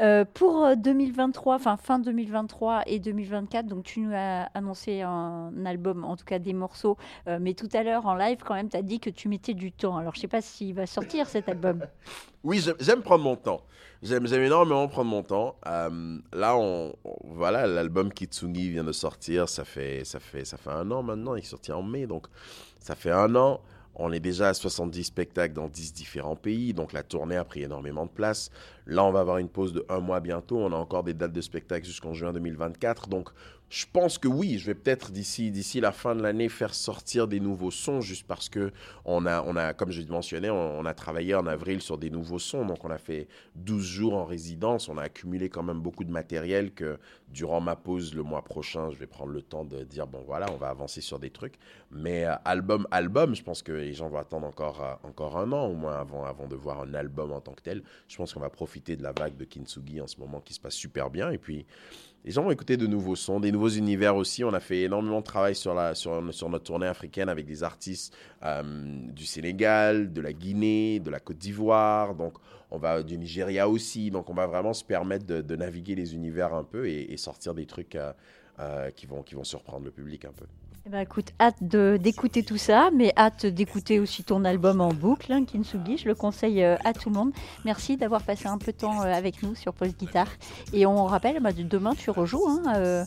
Euh, 0.00 0.24
pour 0.32 0.76
2023, 0.76 1.56
enfin 1.56 1.76
fin 1.76 1.98
2023 1.98 2.84
et 2.86 3.00
2024, 3.00 3.66
donc 3.66 3.82
tu 3.82 3.98
nous 3.98 4.14
as 4.14 4.42
annoncé 4.54 5.02
un 5.02 5.50
album, 5.66 6.04
en 6.04 6.16
tout 6.16 6.24
cas 6.24 6.38
des 6.38 6.52
morceaux, 6.52 6.96
euh, 7.26 7.38
mais 7.40 7.54
tout 7.54 7.68
à 7.72 7.82
l'heure 7.82 8.06
en 8.06 8.14
live, 8.14 8.38
quand 8.46 8.54
même, 8.54 8.68
tu 8.68 8.76
as 8.76 8.82
dit 8.82 9.00
que 9.00 9.10
tu 9.10 9.28
mettais 9.28 9.54
du 9.54 9.72
temps. 9.72 9.96
Alors 9.96 10.14
je 10.14 10.20
sais 10.20 10.28
pas 10.28 10.40
s'il 10.40 10.74
va 10.74 10.86
sortir 10.86 11.26
cet 11.26 11.48
album. 11.48 11.84
Oui, 12.48 12.64
j'aime 12.80 13.02
prendre 13.02 13.24
mon 13.24 13.36
temps. 13.36 13.60
J'aime 14.02 14.24
énormément 14.24 14.88
prendre 14.88 15.10
mon 15.10 15.22
temps. 15.22 15.56
Euh, 15.66 16.18
là, 16.32 16.56
on, 16.56 16.94
voilà, 17.22 17.66
l'album 17.66 18.10
Kitsungi 18.10 18.70
vient 18.70 18.84
de 18.84 18.92
sortir. 18.92 19.50
Ça 19.50 19.66
fait, 19.66 20.02
ça, 20.06 20.18
fait, 20.18 20.46
ça 20.46 20.56
fait 20.56 20.70
un 20.70 20.90
an 20.90 21.02
maintenant. 21.02 21.34
Il 21.34 21.44
est 21.44 21.70
en 21.70 21.82
mai. 21.82 22.06
Donc, 22.06 22.26
ça 22.80 22.94
fait 22.94 23.10
un 23.10 23.36
an. 23.36 23.60
On 23.96 24.12
est 24.12 24.20
déjà 24.20 24.48
à 24.48 24.54
70 24.54 25.04
spectacles 25.04 25.52
dans 25.52 25.68
10 25.68 25.92
différents 25.92 26.36
pays. 26.36 26.72
Donc, 26.72 26.94
la 26.94 27.02
tournée 27.02 27.36
a 27.36 27.44
pris 27.44 27.64
énormément 27.64 28.06
de 28.06 28.10
place. 28.10 28.50
Là, 28.86 29.04
on 29.04 29.12
va 29.12 29.20
avoir 29.20 29.36
une 29.36 29.50
pause 29.50 29.74
de 29.74 29.84
un 29.90 30.00
mois 30.00 30.20
bientôt. 30.20 30.56
On 30.56 30.72
a 30.72 30.76
encore 30.76 31.04
des 31.04 31.12
dates 31.12 31.34
de 31.34 31.42
spectacle 31.42 31.84
jusqu'en 31.84 32.14
juin 32.14 32.32
2024. 32.32 33.10
Donc, 33.10 33.28
je 33.70 33.84
pense 33.92 34.16
que 34.16 34.28
oui, 34.28 34.58
je 34.58 34.66
vais 34.66 34.74
peut-être 34.74 35.12
d'ici 35.12 35.50
d'ici 35.50 35.80
la 35.80 35.92
fin 35.92 36.14
de 36.14 36.22
l'année 36.22 36.48
faire 36.48 36.72
sortir 36.74 37.28
des 37.28 37.38
nouveaux 37.38 37.70
sons 37.70 38.00
juste 38.00 38.26
parce 38.26 38.48
que 38.48 38.72
on 39.04 39.26
a 39.26 39.42
on 39.42 39.56
a 39.56 39.74
comme 39.74 39.90
je 39.90 40.02
mentionnais, 40.02 40.48
on, 40.48 40.78
on, 40.78 40.86
a 40.86 40.94
travaillé 40.94 41.34
en 41.34 41.46
avril 41.46 41.82
sur 41.82 41.98
des 41.98 42.08
nouveaux 42.08 42.38
sons. 42.38 42.64
Donc 42.64 42.84
on 42.84 42.90
a 42.90 42.98
fait 42.98 43.28
12 43.56 43.84
jours 43.84 44.14
en 44.14 44.24
résidence, 44.24 44.88
on 44.88 44.96
a 44.96 45.02
accumulé 45.02 45.50
quand 45.50 45.62
même 45.62 45.80
beaucoup 45.80 46.04
de 46.04 46.10
matériel 46.10 46.72
que 46.72 46.98
durant 47.28 47.60
ma 47.60 47.76
pause 47.76 48.14
le 48.14 48.22
mois 48.22 48.42
prochain, 48.42 48.90
je 48.90 48.96
vais 48.96 49.06
prendre 49.06 49.32
le 49.32 49.42
temps 49.42 49.64
de 49.64 49.84
dire 49.84 50.06
bon 50.06 50.22
voilà, 50.26 50.46
on 50.52 50.56
va 50.56 50.68
avancer 50.68 51.02
sur 51.02 51.18
des 51.18 51.30
trucs. 51.30 51.58
Mais 51.90 52.24
euh, 52.24 52.34
album 52.46 52.86
album, 52.90 53.34
je 53.34 53.42
pense 53.42 53.62
que 53.62 53.72
les 53.72 53.92
gens 53.92 54.08
vont 54.08 54.18
attendre 54.18 54.46
encore 54.46 54.82
euh, 54.82 54.94
encore 55.08 55.36
un 55.36 55.52
an 55.52 55.66
au 55.66 55.74
moins 55.74 55.98
avant 56.00 56.24
avant 56.24 56.46
de 56.46 56.56
voir 56.56 56.80
un 56.80 56.94
album 56.94 57.32
en 57.32 57.40
tant 57.42 57.52
que 57.52 57.62
tel. 57.62 57.82
Je 58.08 58.16
pense 58.16 58.32
qu'on 58.32 58.40
va 58.40 58.50
profiter 58.50 58.96
de 58.96 59.02
la 59.02 59.12
vague 59.12 59.36
de 59.36 59.44
Kintsugi 59.44 60.00
en 60.00 60.06
ce 60.06 60.18
moment 60.18 60.40
qui 60.40 60.54
se 60.54 60.60
passe 60.60 60.74
super 60.74 61.10
bien. 61.10 61.30
Et 61.30 61.38
puis 61.38 61.66
les 62.24 62.32
gens 62.32 62.42
vont 62.42 62.50
écouter 62.50 62.76
de 62.76 62.86
nouveaux 62.86 63.16
sons, 63.16 63.40
des 63.40 63.52
nouveaux 63.52 63.68
univers 63.68 64.16
aussi. 64.16 64.44
On 64.44 64.52
a 64.52 64.60
fait 64.60 64.82
énormément 64.82 65.20
de 65.20 65.24
travail 65.24 65.54
sur, 65.54 65.74
la, 65.74 65.94
sur, 65.94 66.20
notre 66.20 66.64
tournée 66.64 66.86
africaine 66.86 67.28
avec 67.28 67.46
des 67.46 67.62
artistes 67.62 68.14
euh, 68.42 68.62
du 69.12 69.24
Sénégal, 69.24 70.12
de 70.12 70.20
la 70.20 70.32
Guinée, 70.32 71.00
de 71.00 71.10
la 71.10 71.20
Côte 71.20 71.38
d'Ivoire, 71.38 72.14
donc 72.14 72.34
on 72.70 72.78
va 72.78 73.02
du 73.02 73.16
Nigeria 73.16 73.68
aussi. 73.68 74.10
Donc 74.10 74.28
on 74.30 74.34
va 74.34 74.46
vraiment 74.46 74.72
se 74.72 74.84
permettre 74.84 75.26
de, 75.26 75.56
naviguer 75.56 75.94
les 75.94 76.14
univers 76.14 76.54
un 76.54 76.64
peu 76.64 76.88
et, 76.88 77.12
et 77.12 77.16
sortir 77.16 77.54
des 77.54 77.66
trucs 77.66 77.94
euh, 77.96 78.12
euh, 78.60 78.90
qui, 78.90 79.06
vont, 79.06 79.22
qui 79.22 79.36
vont 79.36 79.44
surprendre 79.44 79.84
le 79.84 79.92
public 79.92 80.24
un 80.24 80.32
peu. 80.32 80.46
Eh 80.88 80.90
ben, 80.90 81.00
écoute, 81.00 81.34
hâte 81.38 81.62
d'écouter 81.62 82.42
tout 82.42 82.56
ça, 82.56 82.88
mais 82.94 83.12
hâte 83.14 83.44
d'écouter 83.44 84.00
aussi 84.00 84.24
ton 84.24 84.42
album 84.46 84.80
en 84.80 84.88
boucle, 84.88 85.30
hein, 85.30 85.44
Kinsugi. 85.44 85.98
Je 85.98 86.08
le 86.08 86.14
conseille 86.14 86.64
euh, 86.64 86.76
à 86.82 86.94
tout 86.94 87.10
le 87.10 87.14
monde. 87.14 87.32
Merci 87.66 87.98
d'avoir 87.98 88.22
passé 88.22 88.46
un 88.46 88.56
peu 88.56 88.72
de 88.72 88.76
temps 88.78 89.02
euh, 89.02 89.12
avec 89.12 89.42
nous 89.42 89.54
sur 89.54 89.74
Post 89.74 89.98
Guitare. 89.98 90.30
Et 90.72 90.86
on 90.86 91.04
rappelle, 91.04 91.40
bah, 91.42 91.52
demain 91.52 91.94
tu 91.94 92.08
rejoues 92.08 92.48
hein, 92.48 92.62
euh, 92.76 93.04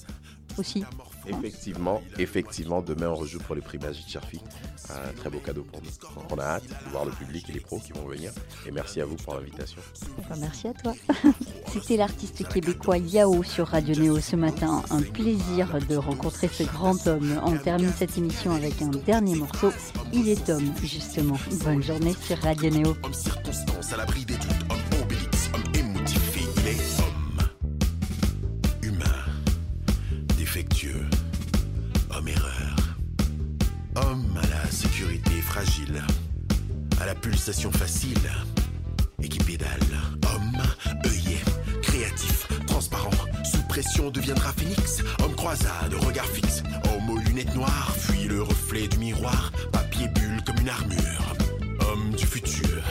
aussi. 0.57 0.83
Effectivement, 1.27 2.01
effectivement, 2.17 2.81
demain 2.81 3.09
on 3.09 3.15
rejoue 3.15 3.39
pour 3.39 3.55
le 3.55 3.61
prix 3.61 3.77
Magic 3.77 4.07
Cherfi. 4.07 4.41
Un 4.89 5.13
très 5.13 5.29
beau 5.29 5.39
cadeau 5.39 5.63
pour 5.63 5.81
nous. 5.81 5.89
Donc 6.15 6.31
on 6.31 6.39
a 6.39 6.43
hâte 6.43 6.63
de 6.63 6.89
voir 6.91 7.05
le 7.05 7.11
public 7.11 7.49
et 7.49 7.53
les 7.53 7.59
pros 7.59 7.79
qui 7.79 7.93
vont 7.93 8.05
venir. 8.05 8.31
Et 8.65 8.71
merci 8.71 9.01
à 9.01 9.05
vous 9.05 9.15
pour 9.15 9.35
l'invitation. 9.35 9.81
Enfin, 10.19 10.35
merci 10.39 10.67
à 10.67 10.73
toi. 10.73 10.93
C'était 11.67 11.97
l'artiste 11.97 12.47
québécois 12.47 12.97
Yao 12.97 13.43
sur 13.43 13.67
Radio 13.67 13.95
Néo 13.95 14.19
ce 14.19 14.35
matin. 14.35 14.83
Un 14.89 15.01
plaisir 15.01 15.77
de 15.87 15.95
rencontrer 15.95 16.47
ce 16.47 16.63
grand 16.63 17.07
homme. 17.07 17.39
On 17.45 17.57
termine 17.57 17.91
cette 17.95 18.17
émission 18.17 18.51
avec 18.51 18.81
un 18.81 18.89
dernier 18.89 19.35
morceau. 19.35 19.71
Il 20.11 20.27
est 20.27 20.49
homme, 20.49 20.73
justement. 20.83 21.37
Bonne 21.63 21.83
journée 21.83 22.15
sur 22.21 22.37
Radio 22.39 22.69
Néo. 22.69 22.95
Homme 23.03 23.13
circonstance 23.13 23.93
à 23.93 23.97
l'abri 23.97 24.25
des 24.25 24.35
doutes, 24.35 24.65
homme 24.69 24.71
obélix, 24.71 25.00
homme 25.00 25.00
défectueux, 30.71 31.05
homme 32.15 32.27
erreur. 32.27 32.75
Homme 33.95 34.37
à 34.41 34.47
la 34.47 34.71
sécurité 34.71 35.41
fragile, 35.41 36.01
à 37.01 37.05
la 37.05 37.15
pulsation 37.15 37.71
facile 37.71 38.17
et 39.21 39.27
qui 39.27 39.39
pédale. 39.39 39.69
Homme 40.33 40.61
œillet, 41.05 41.41
créatif, 41.81 42.47
transparent, 42.67 43.11
sous 43.43 43.61
pression 43.67 44.11
deviendra 44.11 44.53
phénix. 44.53 45.03
Homme 45.23 45.35
croisade, 45.35 45.93
regard 46.05 46.27
fixe, 46.27 46.63
homme 46.85 47.09
aux 47.09 47.19
lunettes 47.19 47.55
noires, 47.55 47.93
fuit 47.97 48.27
le 48.27 48.41
reflet 48.41 48.87
du 48.87 48.97
miroir, 48.97 49.51
papier 49.71 50.07
bulle 50.09 50.41
comme 50.45 50.59
une 50.59 50.69
armure. 50.69 51.35
Homme 51.81 52.11
du 52.11 52.25
futur, 52.25 52.81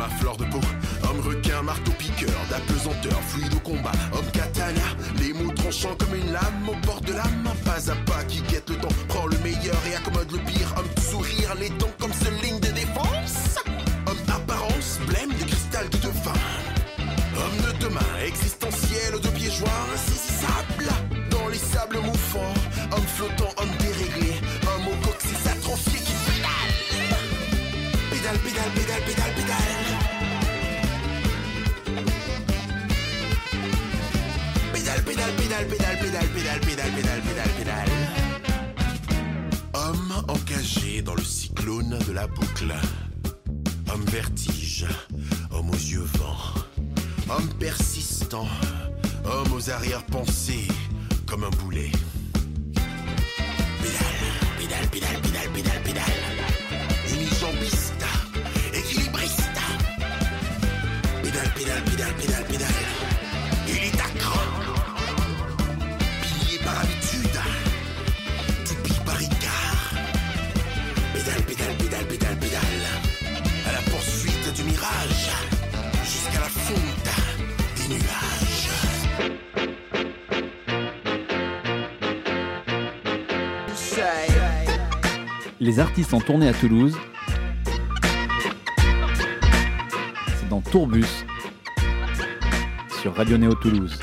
homme 0.00 0.10
fleur 0.18 0.36
de 0.36 0.44
peau, 0.44 0.60
homme 1.08 1.20
requin, 1.20 1.62
marteau 1.62 1.92
piqueur, 1.92 2.34
d'apesanteur, 2.50 3.20
fluide 3.28 3.54
au 3.54 3.60
combat, 3.60 3.92
homme 4.12 4.30
katana, 4.32 4.80
les 5.18 5.32
mots 5.32 5.52
tranchants 5.52 5.94
comme 5.98 6.14
une 6.14 6.32
lame 6.32 6.68
au 6.68 6.86
bord 6.86 7.00
de 7.00 7.12
la 7.12 7.24
main, 7.42 7.54
pas 7.64 7.90
à 7.90 7.94
pas 8.06 8.24
qui 8.24 8.42
guette 8.42 8.68
le 8.70 8.76
temps, 8.76 8.88
prend 9.08 9.26
le 9.26 9.38
meilleur 9.38 9.76
et 9.90 9.96
accommode 9.96 10.30
le 10.32 10.38
pire, 10.38 10.74
homme 10.76 11.02
sourire, 11.02 11.54
les 11.60 11.70
dents 11.70 11.94
comme 11.98 12.12
seule 12.12 12.34
ligne 12.42 12.60
de 12.60 12.68
défense, 12.68 13.58
homme 14.06 14.16
apparence, 14.28 14.98
blême 15.06 15.30
de 15.30 15.44
cristal 15.44 15.88
de 15.88 15.96
fin, 15.96 16.38
homme 17.36 17.72
de 17.72 17.84
demain, 17.84 18.00
existentiel 18.26 19.20
de 19.22 19.28
pieds 19.28 19.50
joints, 19.50 19.86
insaisissable, 19.94 20.88
dans 21.30 21.48
les 21.48 21.58
sables 21.58 21.98
mouvants, 21.98 22.54
homme 22.92 23.06
flottant, 23.16 23.52
homme 23.58 23.63
pédale, 28.72 29.02
pédale, 29.04 29.34
pédale, 29.34 29.34
pédale, 34.72 35.04
pédale. 35.04 35.94
Pédale, 35.94 36.28
pédale, 36.28 36.28
pédale, 36.28 36.60
pédale, 36.60 36.90
pédale, 36.92 37.20
pédale, 37.22 37.50
pédale. 37.58 37.88
Homme 39.74 40.24
encagé 40.28 41.02
dans 41.02 41.14
le 41.14 41.24
cyclone 41.24 41.98
de 42.06 42.12
la 42.12 42.26
boucle. 42.26 42.74
Homme 43.92 44.04
vertige, 44.06 44.86
homme 45.50 45.70
aux 45.70 45.74
yeux 45.74 46.06
vents. 46.18 46.54
Homme 47.28 47.48
persistant, 47.58 48.48
homme 49.24 49.52
aux 49.52 49.70
arrière-pensées, 49.70 50.68
comme 51.26 51.44
un 51.44 51.50
boulet. 51.50 51.90
Pédale, 53.82 54.18
pédale, 54.58 54.88
pédale, 54.90 55.20
pédale, 55.22 55.50
pédale, 55.52 55.82
pédale. 55.82 56.43
Pédale, 61.64 61.82
pédale, 61.84 62.14
pédale, 62.14 62.44
pédale. 62.44 62.68
Il 63.66 63.76
est 63.76 63.96
cran. 64.18 64.38
Pillé 66.20 66.58
par 66.58 66.78
habitude. 66.80 67.40
Toupie 68.66 69.00
par 69.06 69.18
égard. 69.18 69.94
Pédale, 71.14 71.42
pédale, 71.46 71.74
pédale, 71.78 72.06
pédale, 72.06 72.36
pédale. 72.36 72.84
À 73.66 73.72
la 73.72 73.78
poursuite 73.90 74.52
du 74.54 74.62
mirage. 74.64 75.30
Jusqu'à 76.04 76.40
la 76.40 76.50
fonte 76.50 77.08
des 77.78 77.88
nuages. 77.94 78.68
Les 85.60 85.80
artistes 85.80 86.12
en 86.12 86.20
tournée 86.20 86.48
à 86.50 86.52
Toulouse. 86.52 86.94
C'est 90.38 90.48
dans 90.50 90.60
Tourbus 90.60 91.24
sur 93.04 93.14
Radio 93.16 93.36
Néo 93.36 93.54
Toulouse. 93.54 93.98